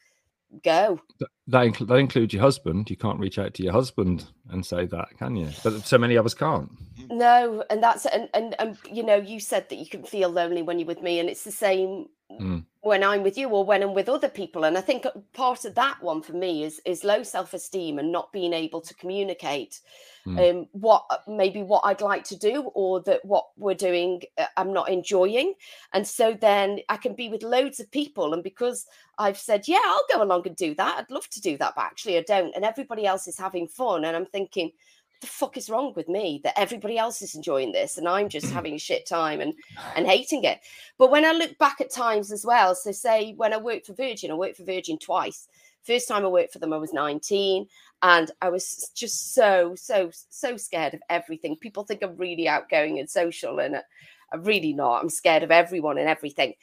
[0.64, 1.00] go.
[1.48, 2.90] That, include that includes your husband.
[2.90, 5.50] You can't reach out to your husband and say that, can you?
[5.64, 6.70] But so many of us can't.
[7.10, 10.62] No, and that's and and and you know, you said that you can feel lonely
[10.62, 12.08] when you're with me, and it's the same
[12.42, 12.66] mm.
[12.82, 14.64] when I'm with you or when I'm with other people.
[14.64, 18.12] And I think part of that one for me is is low self esteem and
[18.12, 19.80] not being able to communicate
[20.26, 20.50] mm.
[20.50, 24.74] um, what maybe what I'd like to do or that what we're doing uh, I'm
[24.74, 25.54] not enjoying.
[25.94, 28.86] And so then I can be with loads of people, and because
[29.18, 30.98] I've said, yeah, I'll go along and do that.
[30.98, 32.56] I'd love to do that, but actually I don't.
[32.56, 34.72] And everybody else is having fun, and I'm thinking
[35.24, 38.50] the fuck is wrong with me that everybody else is enjoying this and I'm just
[38.52, 39.54] having a shit time and
[39.96, 40.60] and hating it.
[40.98, 43.94] But when I look back at times as well, so say when I worked for
[43.94, 45.48] Virgin, I worked for Virgin twice.
[45.82, 47.68] First time I worked for them, I was 19,
[48.04, 51.58] and I was just so, so, so scared of everything.
[51.58, 53.76] People think I'm really outgoing and social, and
[54.32, 55.02] I'm really not.
[55.02, 56.54] I'm scared of everyone and everything.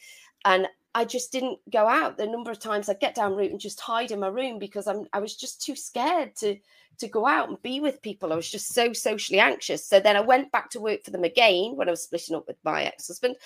[0.46, 2.16] And I just didn't go out.
[2.16, 4.86] The number of times I'd get down route and just hide in my room because
[4.86, 6.56] I'm I was just too scared to
[6.98, 8.32] to go out and be with people.
[8.32, 9.86] I was just so socially anxious.
[9.86, 12.46] So then I went back to work for them again when I was splitting up
[12.46, 13.36] with my ex husband.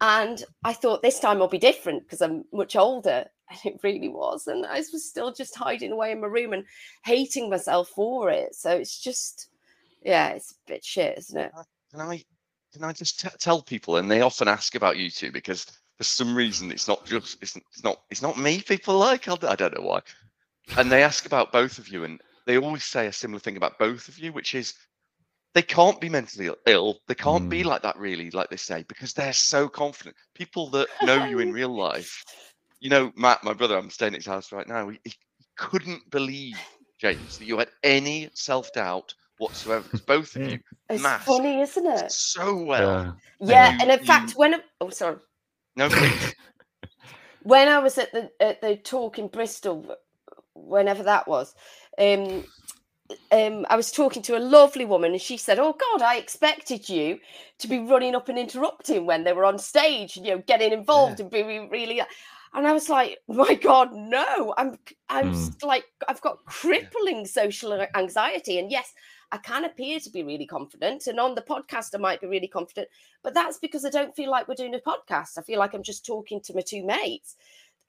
[0.00, 3.26] And I thought this time I'll be different because I'm much older.
[3.50, 4.46] And it really was.
[4.46, 6.64] And I was still just hiding away in my room and
[7.04, 8.54] hating myself for it.
[8.54, 9.48] So it's just,
[10.04, 11.52] yeah, it's a bit shit, isn't it?
[11.90, 12.22] Can I,
[12.72, 13.96] can I just t- tell people?
[13.96, 15.66] And they often ask about you two because
[16.00, 19.28] for some reason it's not just, it's, it's not, it's not me people like.
[19.28, 20.00] I don't know why.
[20.78, 22.04] And they ask about both of you.
[22.04, 24.72] And they always say a similar thing about both of you, which is
[25.52, 27.00] they can't be mentally ill.
[27.06, 27.50] They can't mm.
[27.50, 30.16] be like that, really, like they say, because they're so confident.
[30.34, 32.24] People that know you in real life,
[32.80, 34.88] you know, Matt, my brother, I'm staying at his house right now.
[34.88, 35.12] He, he
[35.58, 36.56] couldn't believe,
[36.98, 39.82] James, that you had any self doubt whatsoever.
[39.82, 42.10] Because both of you, it's funny, isn't it?
[42.10, 43.18] So well.
[43.38, 45.16] Yeah, and, you, and in fact, when I, oh, sorry.
[45.76, 45.88] No,
[47.42, 49.96] when I was at the at the talk in Bristol,
[50.54, 51.54] whenever that was,
[51.98, 52.44] um,
[53.32, 56.88] um, I was talking to a lovely woman and she said, Oh God, I expected
[56.88, 57.18] you
[57.58, 61.18] to be running up and interrupting when they were on stage, you know, getting involved
[61.18, 61.24] yeah.
[61.24, 62.00] and being really.
[62.52, 64.78] And I was like, My God, no, I'm,
[65.08, 65.62] I'm mm.
[65.62, 68.58] like, I've got crippling social anxiety.
[68.58, 68.92] And yes,
[69.32, 71.06] I can appear to be really confident.
[71.06, 72.88] And on the podcast, I might be really confident,
[73.22, 75.38] but that's because I don't feel like we're doing a podcast.
[75.38, 77.36] I feel like I'm just talking to my two mates.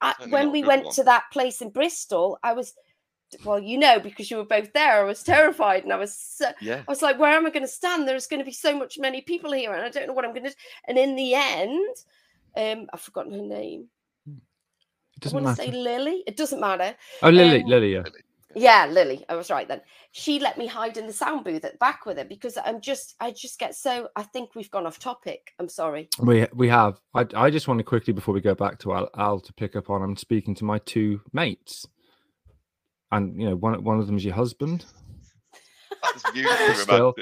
[0.01, 0.93] I, when we went one.
[0.95, 2.73] to that place in Bristol, I was
[3.45, 6.51] well, you know, because you were both there, I was terrified and I was, so,
[6.59, 6.81] yeah.
[6.85, 8.07] I was like, where am I going to stand?
[8.07, 10.33] There's going to be so much many people here, and I don't know what I'm
[10.33, 10.55] going to.
[10.87, 11.95] And in the end,
[12.57, 13.87] um, I've forgotten her name.
[14.27, 16.23] It doesn't I want to say Lily.
[16.27, 16.95] It doesn't matter.
[17.21, 18.03] Oh, Lily, um, Lily, yeah.
[18.55, 19.23] Yeah, Lily.
[19.29, 19.81] I was right then.
[20.11, 22.81] She let me hide in the sound booth at the back with her because I'm
[22.81, 24.09] just, I just get so.
[24.15, 25.53] I think we've gone off topic.
[25.59, 26.09] I'm sorry.
[26.19, 26.99] We we have.
[27.13, 29.75] I I just want to quickly before we go back to Al, Al to pick
[29.75, 30.01] up on.
[30.01, 31.87] I'm speaking to my two mates
[33.11, 34.85] and you know one one of them is your husband.
[36.01, 36.75] That's beautiful.
[36.75, 37.15] still,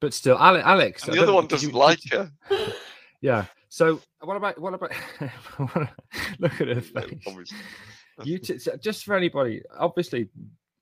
[0.00, 1.06] but still, Alex.
[1.06, 2.30] And the other one doesn't you, like her.
[3.20, 3.46] Yeah.
[3.68, 4.92] So what about what about?
[6.38, 7.52] look at her face.
[8.24, 10.28] You t- just for anybody, obviously,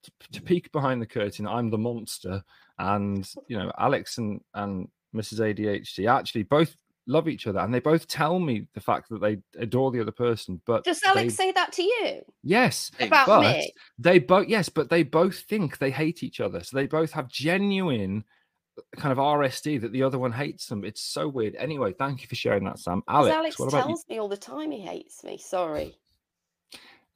[0.02, 2.42] to, to peek behind the curtain, I'm the monster,
[2.78, 5.40] and you know Alex and and Mrs.
[5.40, 6.74] ADHD actually both
[7.06, 10.12] love each other and they both tell me the fact that they adore the other
[10.12, 12.20] person but does alex they, say that to you?
[12.42, 13.72] Yes about but me?
[13.98, 17.28] they both yes but they both think they hate each other so they both have
[17.28, 18.22] genuine
[18.78, 20.84] uh, kind of rsd that the other one hates them.
[20.84, 21.56] It's so weird.
[21.56, 23.02] Anyway thank you for sharing that sam.
[23.08, 25.98] Alex, alex tells me all the time he hates me sorry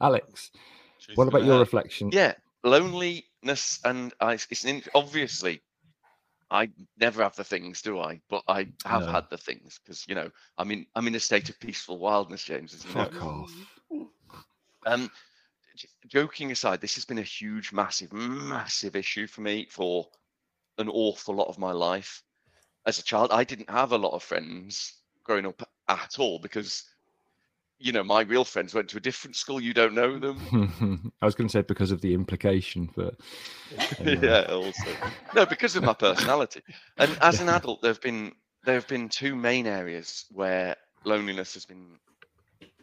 [0.00, 0.50] Alex,
[0.98, 2.11] She's what about your reflection?
[2.12, 5.62] Yeah, loneliness and I, it's an, obviously
[6.50, 8.20] I never have the things, do I?
[8.28, 9.12] But I have No.
[9.12, 12.44] had the things because you know I'm in I'm in a state of peaceful wildness,
[12.44, 12.74] James.
[12.74, 13.04] As you know.
[13.04, 13.80] Fuck off.
[14.87, 15.11] Um,
[15.76, 20.07] j- joking aside, this has been a huge, massive, massive issue for me for
[20.78, 22.22] an awful lot of my life.
[22.87, 26.85] As a child, I didn't have a lot of friends growing up at all because,
[27.85, 29.61] you know, my real friends went to a different school.
[29.61, 30.53] You don't know them.
[31.23, 33.14] I was going to say because of the implication, but
[34.01, 34.35] anyway.
[34.40, 34.97] yeah, also
[35.33, 36.62] no, because of my personality.
[36.99, 38.33] And as an adult, there have been
[38.64, 41.99] there have been two main areas where loneliness has been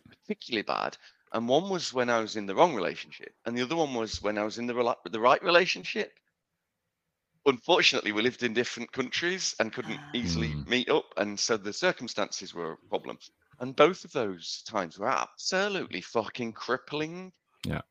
[0.10, 0.98] particularly bad.
[1.34, 4.22] And one was when I was in the wrong relationship, and the other one was
[4.22, 6.12] when I was in the rela- the right relationship.
[7.46, 10.68] Unfortunately, we lived in different countries and couldn't easily Mm.
[10.68, 13.18] meet up, and so the circumstances were a problem.
[13.62, 17.32] And both of those times were absolutely fucking crippling.
[17.66, 17.82] Yeah.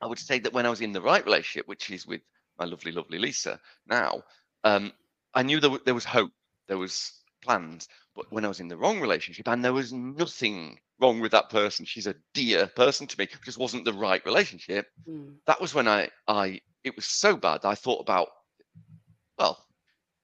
[0.00, 2.20] I would say that when I was in the right relationship, which is with
[2.56, 4.22] my lovely, lovely Lisa now,
[4.62, 4.92] um,
[5.34, 6.30] I knew there, wa- there was hope,
[6.68, 7.88] there was plans.
[8.14, 11.50] But when I was in the wrong relationship, and there was nothing wrong with that
[11.50, 14.86] person, she's a dear person to me, it just wasn't the right relationship.
[15.08, 15.34] Mm.
[15.46, 17.64] That was when I, I, it was so bad.
[17.64, 18.28] I thought about,
[19.36, 19.66] well,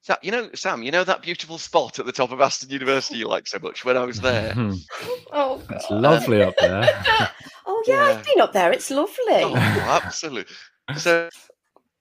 [0.04, 3.16] Sa- you know, Sam, you know that beautiful spot at the top of Aston University
[3.16, 3.86] you like so much.
[3.86, 4.52] When I was there,
[5.32, 6.86] Oh, it's lovely up there.
[7.66, 8.04] Oh, yeah, Yeah.
[8.18, 8.70] I've been up there.
[8.70, 9.16] It's lovely.
[9.30, 9.56] Oh,
[10.04, 10.54] absolutely.
[10.98, 11.30] So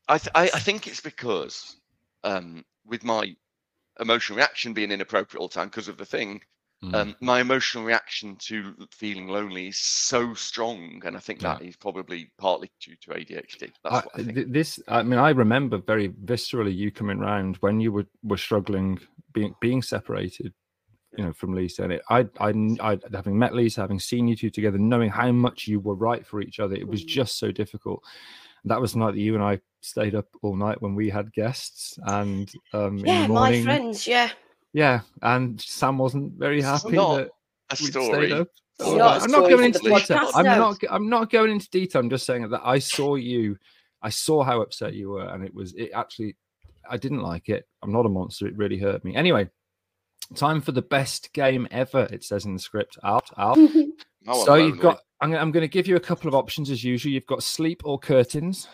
[0.09, 1.77] I, th- I I think it's because
[2.25, 3.33] um, with my
[4.01, 6.41] emotional reaction being inappropriate all the time because of the thing,
[6.83, 6.95] Mm.
[6.95, 11.53] um, my emotional reaction to feeling lonely is so strong, and I think Yeah.
[11.57, 13.71] that is probably partly due to ADHD.
[13.83, 14.51] That's I, what I think.
[14.51, 18.99] this, I mean, I remember very viscerally you coming round when you were, were struggling,
[19.31, 20.53] being being separated,
[21.17, 21.83] you know, from Lisa.
[21.83, 22.49] And it, I, I,
[22.81, 26.25] I, having met Lisa, having seen you two together, knowing how much you were right
[26.25, 27.07] for each other, it was Mm.
[27.07, 28.03] just so difficult.
[28.65, 31.33] That was the night that you and I stayed up all night when we had
[31.33, 34.05] guests, and um, in yeah, my friends.
[34.07, 34.31] Yeah.
[34.73, 37.29] Yeah, and Sam wasn't very This is happy not that
[37.71, 38.27] A story.
[38.27, 38.47] stayed up.
[38.79, 39.21] It's all not night.
[39.21, 40.29] a I'm not going into the detail.
[40.33, 40.77] I'm not.
[40.89, 42.01] I'm not going into detail.
[42.01, 43.57] I'm just saying that I saw you.
[44.01, 45.73] I saw how upset you were, and it was.
[45.75, 46.35] It actually.
[46.89, 47.67] I didn't like it.
[47.81, 48.47] I'm not a monster.
[48.47, 49.15] It really hurt me.
[49.15, 49.49] Anyway,
[50.35, 52.07] time for the best game ever.
[52.11, 52.97] It says in the script.
[53.03, 53.29] Out.
[53.37, 53.57] Out.
[54.25, 54.99] Now so you've got.
[55.21, 57.11] I'm, I'm going to give you a couple of options as usual.
[57.13, 58.67] You've got sleep or curtains.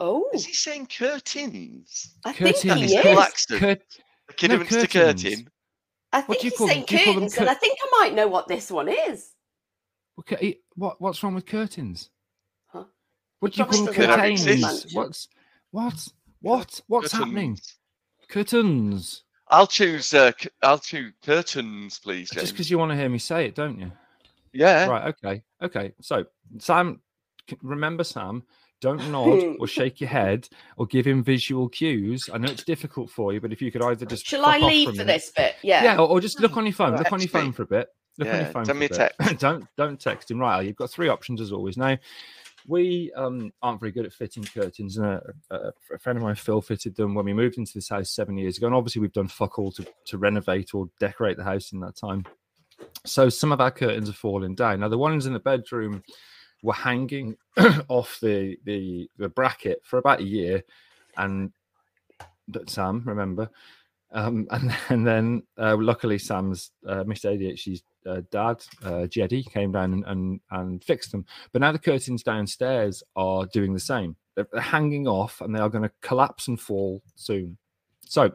[0.00, 2.14] Oh, Is he saying curtains?
[2.24, 2.92] I think he Is is.
[2.92, 3.02] it
[4.28, 5.22] The kid No, who to curtains.
[5.22, 5.48] curtain.
[6.12, 6.74] I What think do you he's call them?
[6.74, 8.88] saying Do you call them curtains, and I think I might know what this one
[8.88, 9.32] is.
[10.20, 12.10] Okay, what what's wrong with curtains?
[12.66, 12.84] Huh?
[13.40, 13.94] What do you call them?
[13.94, 14.86] Curtains.
[14.94, 15.28] What's
[15.72, 16.08] what?
[16.40, 16.80] What?
[16.86, 17.56] What's happening?
[17.56, 17.76] Curtains.
[18.28, 19.24] Curtains.
[19.48, 20.14] I'll choose.
[20.14, 22.30] Uh, c- I'll choose curtains, please.
[22.30, 23.92] Just because you want to hear me say it, don't you?
[24.52, 24.86] yeah.
[24.86, 25.14] Right.
[25.14, 25.42] Okay.
[25.62, 25.92] Okay.
[26.00, 26.24] So,
[26.58, 27.00] Sam,
[27.62, 28.42] remember, Sam,
[28.80, 32.28] don't nod or shake your head or give him visual cues.
[32.32, 34.94] I know it's difficult for you, but if you could either just Shall I leave
[34.94, 35.56] for this bit?
[35.62, 35.84] Yeah.
[35.84, 36.92] Yeah, or, or just look on your phone.
[36.92, 36.98] Right.
[37.00, 37.88] Look on your phone for a bit.
[38.18, 38.64] Look on your phone.
[38.64, 39.38] send for me a text.
[39.38, 40.38] don't don't text him.
[40.38, 41.76] Right, you've got three options as always.
[41.76, 41.98] Now,
[42.66, 45.56] we um, aren't very good at fitting curtains, and a, a,
[45.92, 48.56] a friend of mine, Phil, fitted them when we moved into this house seven years
[48.56, 48.66] ago.
[48.66, 51.96] And obviously, we've done fuck all to to renovate or decorate the house in that
[51.96, 52.24] time.
[53.04, 54.80] So some of our curtains are falling down.
[54.80, 56.02] Now, the ones in the bedroom
[56.64, 57.36] were hanging
[57.88, 60.64] off the the the bracket for about a year,
[61.16, 61.52] and
[62.66, 63.50] Sam remember.
[64.12, 67.36] Um, and, and then uh, luckily Sam's uh, Mr.
[67.36, 71.26] ADHD's uh, dad, uh, Jeddy, came down and, and and fixed them.
[71.52, 74.16] But now the curtains downstairs are doing the same.
[74.34, 77.58] They're, they're hanging off and they are going to collapse and fall soon.
[78.06, 78.32] So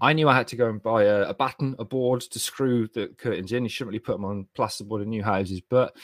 [0.00, 2.88] I knew I had to go and buy a, a batten, a board to screw
[2.88, 3.64] the curtains in.
[3.64, 5.96] You shouldn't really put them on plasterboard in new houses, but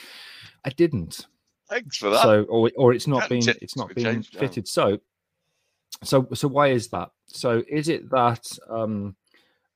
[0.65, 1.27] I didn't
[1.73, 2.21] Thanks for that.
[2.21, 4.67] so or or it's not Can't been change- it's not being been change fitted.
[4.67, 4.99] So
[6.03, 7.09] so so why is that?
[7.27, 9.15] So is it that um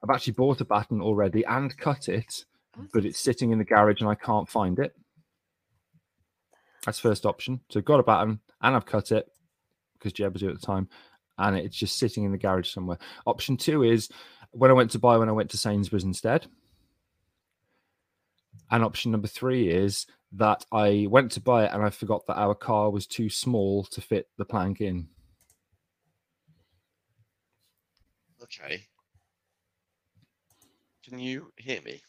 [0.04, 2.46] i've actually bought a batten already and cut it
[2.94, 4.96] but it's sitting in the garage and i can't find it?
[6.86, 7.60] That's first option.
[7.70, 9.28] So i've got a batten and i've cut it
[9.94, 10.88] because jeb was here at the time
[11.40, 12.98] and it's just sitting in the garage somewhere.
[13.26, 14.10] Option two is
[14.52, 16.48] when i went to buy when i went to sainsbury's instead
[18.72, 22.38] and option number three is that I went to buy it and I forgot that
[22.38, 25.08] our car was too small to fit the plank in.
[28.44, 28.84] Okay.
[31.04, 32.02] Can you hear me?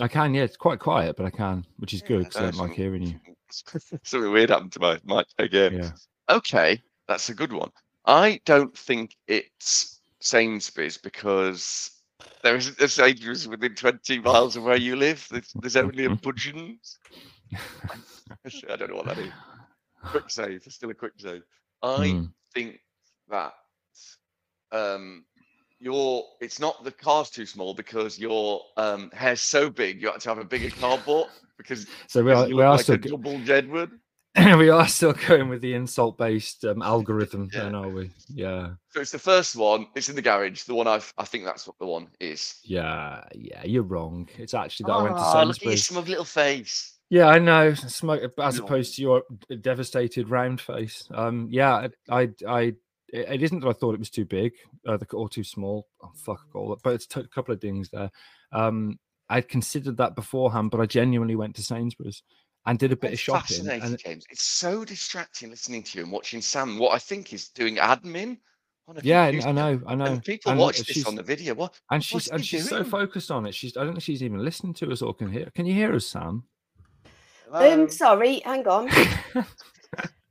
[0.00, 2.42] I can, yeah, it's quite quiet, but I can, which is good because I Uh,
[2.50, 3.20] don't like some- hearing you.
[4.04, 5.72] Something weird happened to my mic again.
[5.74, 5.90] Yeah.
[6.28, 7.70] Okay, that's a good one.
[8.04, 11.97] I don't think it's Sainsbury's because
[12.42, 15.26] there isn't a Sainsbury's within 20 miles of where you live.
[15.30, 16.96] There's, there's only a Budgens.
[18.70, 19.32] I don't know what that is.
[20.10, 20.62] Quick save.
[20.66, 21.42] It's still a quick save.
[21.82, 22.24] I Hmm.
[22.54, 22.80] think
[23.28, 23.52] that
[24.72, 25.24] um
[25.80, 30.18] your it's not the car's too small because your um hair's so big you have
[30.20, 33.38] to have a bigger car bought because So we are, we are like still double
[33.40, 33.90] Jedward.
[34.58, 37.64] we are still going with the insult based um, algorithm, Yeah.
[37.64, 38.10] then are we?
[38.28, 39.86] Yeah, So it's the first one.
[39.94, 40.62] It's in the garage.
[40.64, 42.60] The one I've I think that's what the one is.
[42.64, 43.64] yeah, yeah.
[43.64, 44.28] You're wrong.
[44.38, 46.94] It's actually that I went to Ah, look at your smug little face.
[47.10, 47.72] Yeah, I know.
[47.74, 49.22] Smoke as opposed to your
[49.62, 51.08] devastated round face.
[51.12, 52.60] Um, yeah, I, I, I
[53.10, 54.52] it it isn't that I thought it was too big
[54.86, 55.86] uh, or too small.
[56.02, 56.82] Oh, fuck all that.
[56.82, 58.10] But it's took a couple of dings there.
[58.52, 58.98] Um,
[59.30, 62.22] I'd considered that beforehand, but I genuinely went to Sainsbury's
[62.66, 63.42] and did a bit I'm of shopping.
[63.56, 64.24] fascinated, And James.
[64.30, 66.78] It's so distracting listening to you and watching Sam.
[66.78, 68.38] What I think is doing admin.
[68.86, 70.04] on a yeah, I know, I know.
[70.06, 71.54] And people And watch this she's- on the video.
[71.54, 71.78] What?
[71.90, 73.54] and she's and he she's so focused on it.
[73.54, 75.50] She's I don't think she's even listening to us or can hear.
[75.54, 76.44] Can you hear us, Sam?
[77.50, 77.72] Hello?
[77.84, 78.88] Um, sorry, hang on.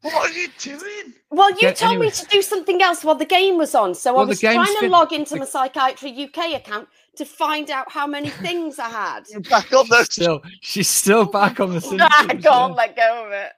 [0.02, 1.14] what are you doing?
[1.32, 2.06] Well, you Yeah, told anyway.
[2.08, 4.66] me to do something else while the game was on, so Well, I was trying
[4.82, 6.88] to log into the- my Psychiatry UK account
[7.18, 9.22] to find out how many things I had.
[9.30, 10.12] You're back on those.
[10.12, 12.02] Still, she's still back on the scene.
[12.02, 12.66] I can't yeah.
[12.66, 13.52] let go of it.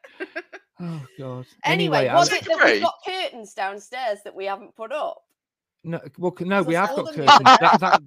[0.81, 1.45] Oh god.
[1.65, 5.17] Anyway, Anyway, was it that we've got curtains downstairs that we haven't put up?
[5.83, 7.25] No, well, no, we have got curtains.
[7.43, 8.01] that, that,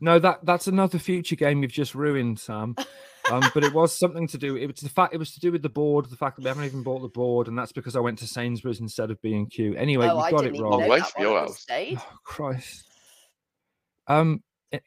[0.00, 2.74] no, that that's another future game you've just ruined, Sam.
[3.30, 4.56] Um, but it was something to do.
[4.56, 5.14] It was the fact.
[5.14, 6.06] It was to do with the board.
[6.06, 8.26] The fact that we haven't even bought the board, and that's because I went to
[8.26, 9.74] Sainsbury's instead of B and Q.
[9.76, 10.80] Anyway, oh, you I got didn't it even wrong.
[10.80, 11.66] know Away that one your house.
[11.70, 12.84] Oh Christ.
[14.08, 14.42] Um, it-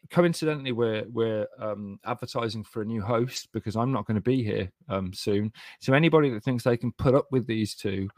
[0.10, 4.44] coincidentally, we're we're um advertising for a new host because I'm not going to be
[4.44, 5.52] here um soon.
[5.80, 8.10] So anybody that thinks they can put up with these two,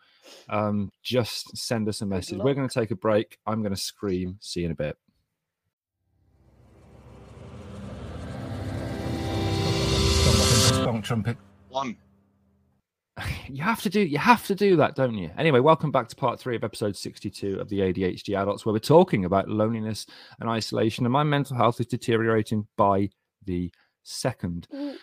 [0.49, 2.39] um, just send us a message.
[2.39, 3.37] We're going to take a break.
[3.45, 4.37] I'm going to scream.
[4.41, 4.97] See you in a bit.
[11.05, 11.37] trumpet.
[11.69, 11.97] One.
[13.47, 15.29] You have to do you have to do that, don't you?
[15.37, 18.79] Anyway, welcome back to part three of episode 62 of the ADHD adults, where we're
[18.79, 20.05] talking about loneliness
[20.39, 23.09] and isolation, and my mental health is deteriorating by
[23.45, 23.71] the
[24.03, 24.67] second.
[24.73, 24.95] Mm.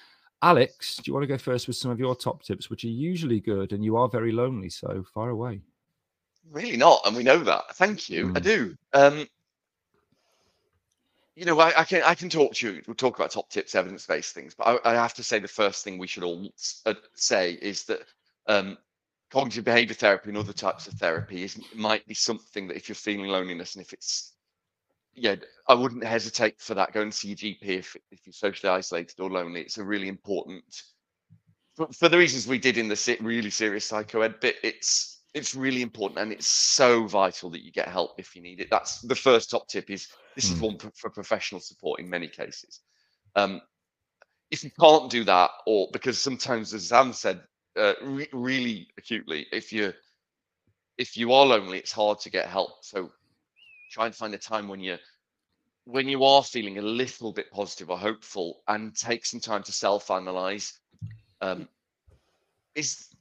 [0.42, 2.88] Alex, do you want to go first with some of your top tips, which are
[2.88, 5.61] usually good, and you are very lonely, so far away.
[6.51, 7.77] Really not, and we know that.
[7.77, 8.33] Thank you.
[8.35, 8.42] I Mm.
[8.42, 8.77] do.
[8.92, 9.27] Um,
[11.34, 12.82] you know, I, I can I can talk to you.
[12.86, 15.48] We'll talk about top tips, evidence based things, but I, I have to say the
[15.48, 16.50] first thing we should all
[16.86, 18.00] uh, say is that
[18.46, 18.76] um,
[19.30, 22.96] cognitive behavior therapy and other types of therapy is might be something that if you're
[22.96, 24.34] feeling loneliness and if it's
[25.14, 25.36] yeah,
[25.68, 26.92] I wouldn't hesitate for that.
[26.92, 29.60] Go and see your GP if if you're socially isolated or lonely.
[29.60, 30.64] It's a really important
[31.76, 34.56] for, for the reasons we did in the really serious psycho ed bit.
[34.62, 38.60] It's it's really important and it's so vital that you get help if you need
[38.60, 38.68] it.
[38.70, 39.90] That's the first top tip.
[39.90, 40.62] Is this is Mm.
[40.62, 42.80] one for, for professional support in many cases.
[43.34, 43.60] Um,
[44.50, 47.42] if you can't do that, or because sometimes, as Sam said,
[47.76, 49.92] uh, re- really acutely, if you
[50.98, 52.84] if you are lonely, it's hard to get help.
[52.84, 53.10] So
[53.90, 54.98] try and find a time when you
[55.84, 59.72] when you are feeling a little bit positive or hopeful, and take some time to
[59.72, 60.78] self-analyze.
[61.40, 61.68] Um,
[62.74, 63.12] is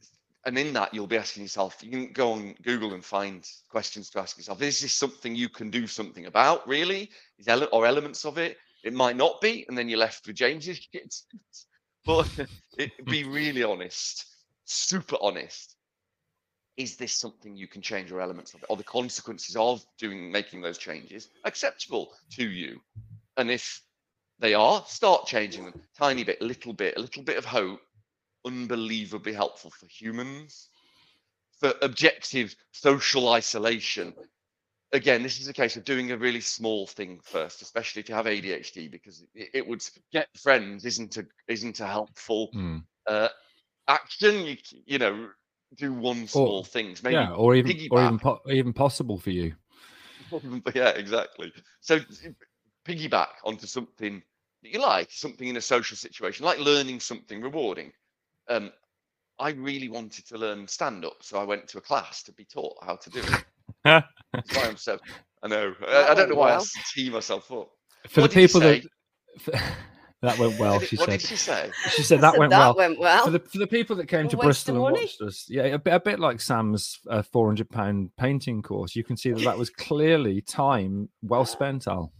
[0.45, 4.09] and in that you'll be asking yourself you can go on google and find questions
[4.09, 7.09] to ask yourself is this something you can do something about really?
[7.37, 8.57] Is ele- or elements of it?
[8.83, 11.25] It might not be and then you're left with james's kids.
[12.03, 12.27] But
[12.79, 14.25] it, be really honest
[14.71, 15.75] super honest.
[16.77, 18.65] Is this something you can change or elements of it?
[18.69, 22.79] or the consequences of doing making those changes acceptable to you?
[23.37, 23.81] And if
[24.39, 25.81] they are, start changing them.
[25.97, 27.81] Tiny bit, little bit, a little bit of hope,
[28.45, 30.69] unbelievably helpful for humans.
[31.59, 34.15] For objective social isolation,
[34.91, 38.15] again, this is a case of doing a really small thing first, especially if you
[38.15, 42.83] have ADHD, because it, it would get friends isn't a isn't a helpful Mm.
[43.07, 43.29] uh,
[43.87, 44.45] action.
[44.45, 45.29] You you know,
[45.75, 49.53] do one small things, maybe yeah, or even or even po- even possible for you.
[50.75, 51.51] Yeah, exactly.
[51.81, 51.99] So
[52.85, 54.23] piggyback onto something
[54.63, 57.91] that you like, something in a social situation, like learning something rewarding.
[58.49, 58.71] Um,
[59.39, 62.45] I really wanted to learn stand up, so I went to a class to be
[62.45, 63.43] taught how to do it.
[63.83, 64.99] That's why I'm so.
[65.43, 65.73] I know.
[65.87, 66.61] I, I don't know why I well.
[66.61, 67.69] s- tee myself up.
[68.07, 68.83] For What the did people that
[70.21, 71.19] that went well, she what said.
[71.19, 71.71] did she say?
[71.89, 72.75] She said that said went that well.
[72.75, 73.25] went well.
[73.25, 75.79] For the, for the people that came A to Bristol and watched us, yeah, a
[75.79, 78.95] bit, a bit like Sam's uh, four hundred pound painting course.
[78.95, 82.13] You can see that that was clearly time well spent, Al.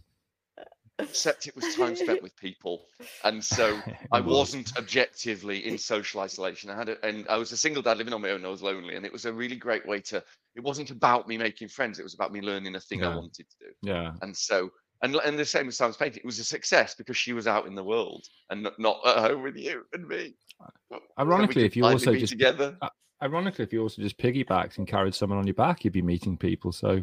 [1.02, 2.86] Except it was time spent with people,
[3.24, 3.82] and so
[4.12, 4.44] I was.
[4.44, 6.70] wasn't objectively in social isolation.
[6.70, 8.44] I had a, and I was a single dad living on my own.
[8.44, 10.24] I was lonely, and it was a really great way to.
[10.54, 11.98] It wasn't about me making friends.
[11.98, 13.72] It was about me learning a thing I wanted to do.
[13.82, 14.70] Yeah, And so
[15.02, 16.20] And and the same with Sam's painting.
[16.20, 19.18] It was a success because she was out in the world and not, not at
[19.18, 20.34] home with you and me.
[20.60, 22.78] Can we Ironically, if you also be just together,
[23.22, 26.36] ironically, if you also just piggybacked and carried someone on your back, you'd be meeting
[26.36, 26.72] people.
[26.72, 26.92] So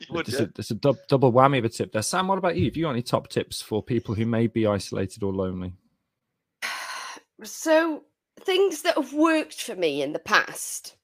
[0.00, 0.46] you it's, yeah.
[0.56, 2.02] a, a dub, double whammy of a tip there.
[2.02, 2.64] Sam, what about you?
[2.66, 5.72] Have you got any top tips for people who may be isolated or lonely?
[7.42, 8.02] So
[8.38, 10.96] things that have worked for me in the past.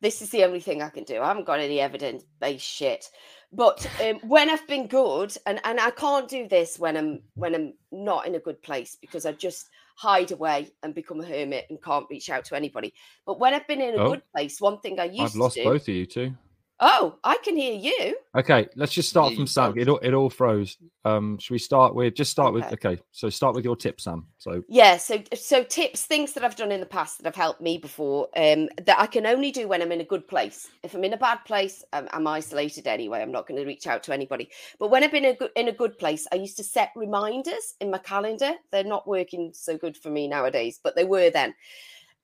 [0.00, 1.20] This is the only thing I can do.
[1.20, 3.08] I haven't got any evidence based shit.
[3.52, 7.54] But um, when I've been good, and, and I can't do this when I'm when
[7.54, 11.66] I'm not in a good place because I just hide away and become a hermit
[11.68, 12.94] and can't reach out to anybody.
[13.26, 14.10] But when I've been in a Oh.
[14.10, 15.64] good place, one thing I used to I've to lost do.
[15.64, 16.34] both of you too.
[16.82, 18.16] Oh, I can hear you.
[18.34, 19.78] Okay, let's just start from you Sam.
[19.78, 20.78] It all, it all froze.
[21.04, 22.74] Um, should we start with just start with Okay.
[22.92, 23.02] okay?
[23.12, 24.26] So start with your tips, Sam.
[24.38, 27.60] So Yeah, so so tips, things that I've done in the past that have helped
[27.60, 30.68] me before, um, that I can only do when I'm in a good place.
[30.82, 33.20] If I'm in a bad place, I'm, I'm isolated anyway.
[33.20, 34.48] I'm not going to reach out to anybody.
[34.78, 36.92] But when I've been in a, good, in a good place, I used to set
[36.96, 38.52] reminders in my calendar.
[38.72, 41.54] They're not working so good for me nowadays, but they were then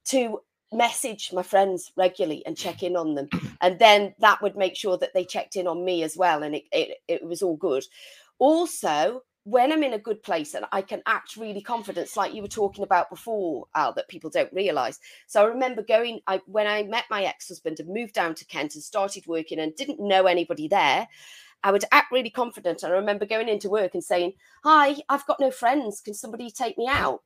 [0.07, 0.41] to
[0.73, 3.29] message my friends regularly and check in on them,
[3.61, 6.55] and then that would make sure that they checked in on me as well, and
[6.55, 7.85] it it, it was all good.
[8.39, 12.43] Also, when I'm in a good place and I can act really confident, like you
[12.43, 14.99] were talking about before, Al, that people don't realize.
[15.29, 18.75] So I remember going, I when I met my ex-husband and moved down to Kent
[18.75, 21.07] and started working and didn't know anybody there,
[21.63, 22.83] I would act really confident.
[22.83, 24.33] And I remember going into work and saying,
[24.65, 26.01] Hi, I've got no friends.
[26.01, 27.23] Can somebody take me out?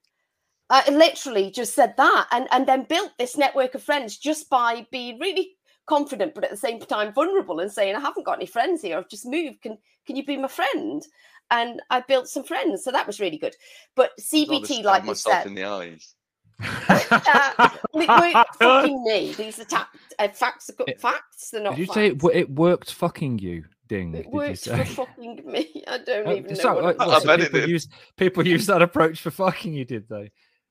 [0.70, 4.86] I literally just said that and, and then built this network of friends just by
[4.92, 5.56] being really
[5.86, 8.96] confident, but at the same time vulnerable and saying, I haven't got any friends here.
[8.96, 9.60] I've just moved.
[9.62, 11.02] Can can you be my friend?
[11.50, 12.84] And I built some friends.
[12.84, 13.56] So that was really good.
[13.96, 16.14] But CBT, like you myself said, in the eyes.
[16.62, 19.32] uh, it fucking me.
[19.32, 20.70] These are ta- uh, facts.
[20.70, 21.50] Are good It- facts.
[21.50, 21.70] They're not.
[21.70, 21.94] did you facts.
[21.94, 23.64] say it, wo- it worked fucking you?
[23.88, 24.14] Ding.
[24.14, 25.82] It did worked for fucking me.
[25.88, 26.54] I don't Oh, even know.
[26.54, 27.16] so, what like, it what, was.
[27.16, 27.70] I so bet it people did.
[27.70, 30.30] use people use that approach for fucking you, did they?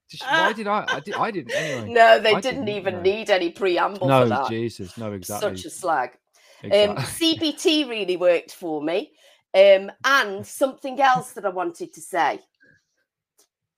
[0.10, 0.86] Just- why did I?
[0.88, 1.94] I, did, I didn't anyway.
[1.94, 3.02] No, they I didn't, didn't, even no.
[3.02, 4.50] need any preamble for No, that.
[4.50, 5.56] Jesus, no, exactly.
[5.58, 6.18] Such a slag.
[6.64, 6.96] exactly.
[6.98, 9.12] Um, CBT really worked for me.
[9.54, 12.40] Um, and something else that I wanted to say.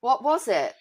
[0.02, 0.74] What was it?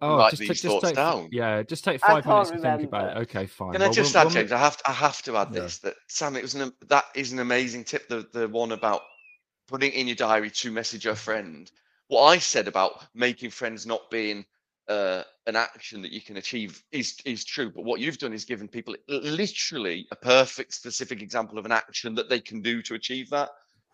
[0.00, 1.28] oh, write just, these ta- just thoughts take, down.
[1.32, 3.20] Yeah, just take five minutes to think about it.
[3.22, 3.72] Okay, fine.
[3.72, 4.52] Can I just we'll- add, we'll- James?
[4.52, 5.60] I have to, I have to add Yeah.
[5.60, 5.78] this.
[5.78, 8.08] That Sam, it was an that is an amazing tip.
[8.08, 9.02] The the one about
[9.66, 11.70] putting in your diary to message a friend.
[12.08, 14.44] What I said about making friends not being
[14.88, 17.70] uh, an action that you can achieve is is true.
[17.70, 22.14] But what you've done is given people literally a perfect, specific example of an action
[22.16, 23.50] that they can do to achieve that.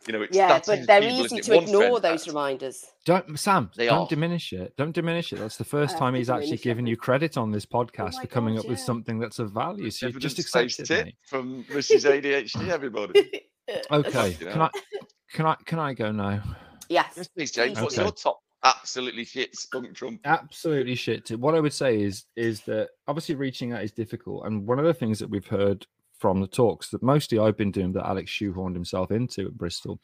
[0.07, 2.29] You know, it's Yeah, but they're achievable, easy to ignore those act.
[2.29, 2.87] reminders.
[3.05, 4.09] Don't Sam, They don't are.
[4.09, 4.75] diminish it.
[4.79, 5.39] Don't diminish it.
[5.39, 6.65] That's the first have time he's actually diminish it.
[6.65, 9.53] given you credit on this podcast my for coming God, up with something that's of
[9.53, 9.91] value.
[9.91, 12.11] So you just accept Evidence-based it, from Mrs.
[12.11, 12.69] ADHD.
[12.71, 13.43] Everybody.
[13.93, 14.31] Okay.
[14.41, 14.63] You Can.
[14.63, 14.71] I
[15.33, 16.43] can I can I go now?
[16.89, 17.13] Yes.
[17.17, 17.81] Yes, please, James.
[17.81, 20.21] What's your top absolutely shit skunk trump?
[20.25, 21.31] absolutely shit.
[21.39, 24.85] What i would say is is that obviously reaching out is difficult and one of
[24.85, 25.87] the things that we've heard
[26.19, 29.99] from the talks that mostly i've been doing that alex shoehorned himself into at bristol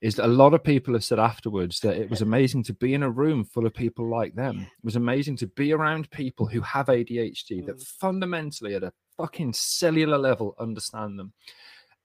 [0.00, 2.94] is that a lot of people have said afterwards that it was amazing to be
[2.94, 4.58] in a room full of people like them.
[4.58, 7.86] It was amazing to be around people who have adhd that mm.
[8.00, 11.32] fundamentally at a fucking cellular level understand them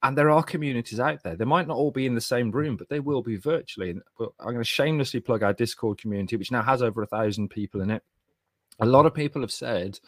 [0.03, 1.35] and there are communities out there.
[1.35, 3.89] They might not all be in the same room, but they will be virtually.
[3.89, 7.49] And I'm going to shamelessly plug our Discord community, which now has over a thousand
[7.49, 8.03] people in it.
[8.79, 9.99] A lot of people have said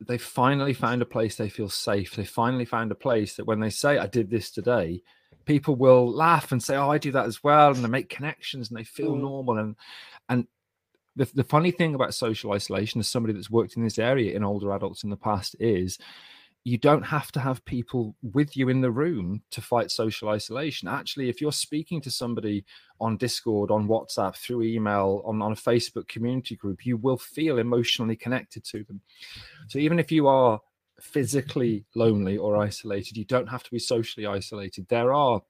[0.00, 2.16] they finally found a place they feel safe.
[2.16, 5.02] They finally found a place that when they say, I did this today,
[5.44, 7.72] people will laugh and say, Oh, I do that as well.
[7.74, 9.20] And they make connections and they feel Mm.
[9.20, 9.58] normal.
[9.58, 9.76] And
[10.28, 10.46] and
[11.16, 14.42] the, the funny thing about social isolation as somebody that's worked in this area in
[14.42, 15.98] older adults in the past is
[16.64, 20.86] you don't have to have people with you in the room to fight social isolation.
[20.86, 22.64] Actually, if you're speaking to somebody
[23.00, 27.58] on Discord, on WhatsApp, through email, on, on a Facebook community group, you will feel
[27.58, 29.00] emotionally connected to them.
[29.68, 30.60] So even if you are
[31.00, 34.86] physically lonely or isolated, you don't have to be socially isolated.
[34.88, 35.42] There are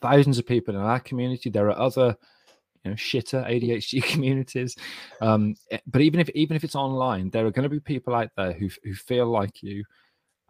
[0.00, 1.50] thousands of people in our community.
[1.50, 2.16] There are other
[2.84, 4.74] you know shitter adhd communities
[5.20, 8.14] um eh, but even if even if it's online there are going to be people
[8.14, 9.84] out there who who feel like you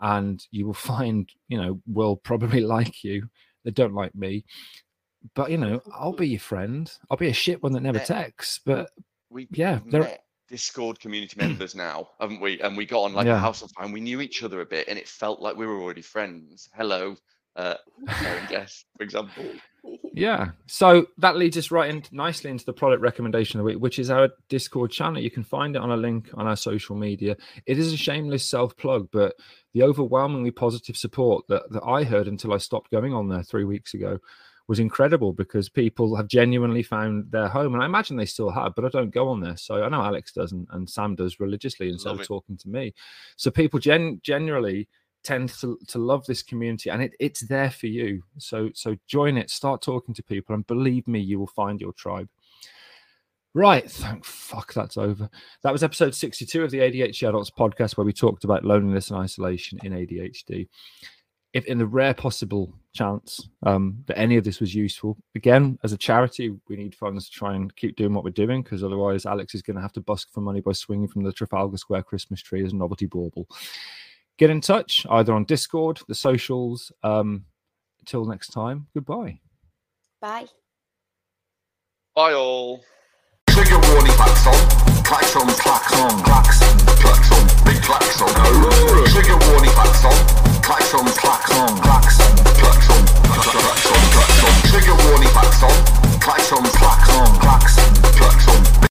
[0.01, 3.29] and you will find you know will probably like you
[3.65, 4.45] they don't like me
[5.35, 8.61] but you know i'll be your friend i'll be a shit one that never texts
[8.65, 8.91] but
[9.31, 12.61] We Yeah, met Discord community members now, haven't we?
[12.61, 13.37] And we got on like Yeah.
[13.37, 13.87] a house of fire.
[13.87, 16.69] We knew each other a bit, and it felt like we were already friends.
[16.75, 17.15] Hello,
[17.55, 17.77] uh,
[18.49, 19.55] Guest, for example.
[20.13, 23.81] Yeah so that leads us right in nicely into the product recommendation of the week
[23.81, 26.97] which is our discord channel you can find it on a link on our social
[26.97, 29.35] media it is a shameless self plug but
[29.73, 33.65] the overwhelmingly positive support that, that i heard until i stopped going on there three
[33.65, 34.19] weeks ago
[34.71, 38.73] was incredible because people have genuinely found their home, and I imagine they still have.
[38.77, 39.57] But I don't go on there.
[39.57, 42.27] so I know Alex does, and, and Sam does religiously instead Love of it.
[42.29, 42.95] talking to me.
[43.35, 44.87] So people gen- generally
[45.23, 48.23] tend to, to love this community and it, it's there for you.
[48.39, 51.93] So so join it start talking to people and believe me you will find your
[51.93, 52.29] tribe.
[53.53, 55.29] Right thank fuck that's over.
[55.63, 59.19] That was episode 62 of the adhd adults podcast where we talked about loneliness and
[59.19, 60.69] isolation in adhd
[61.53, 65.93] if in the rare possible chance um, that any of this was useful again as
[65.93, 69.27] a charity we need funds to try and keep doing what we're doing because otherwise
[69.27, 72.03] alex is going to have to busk for money by swinging from the trafalgar square
[72.03, 73.47] christmas tree as a novelty bauble
[74.41, 76.91] get in touch either on Discord, the socials.
[77.05, 77.45] Um,
[78.07, 79.39] till next time, goodbye.
[80.21, 80.47] Bye.
[82.17, 82.83] Bye all.
[83.51, 84.57] Trigger warning klaxon,
[85.05, 88.29] klaxon, klaxon, klaxon, klaxon, big klaxon.
[89.13, 90.17] Trigger warning klaxon,
[90.65, 94.53] klaxon, klaxon, klaxon, klaxon, klaxon.
[94.71, 95.75] Trigger warning klaxon,
[96.19, 98.81] klaxon, klaxon, klaxon.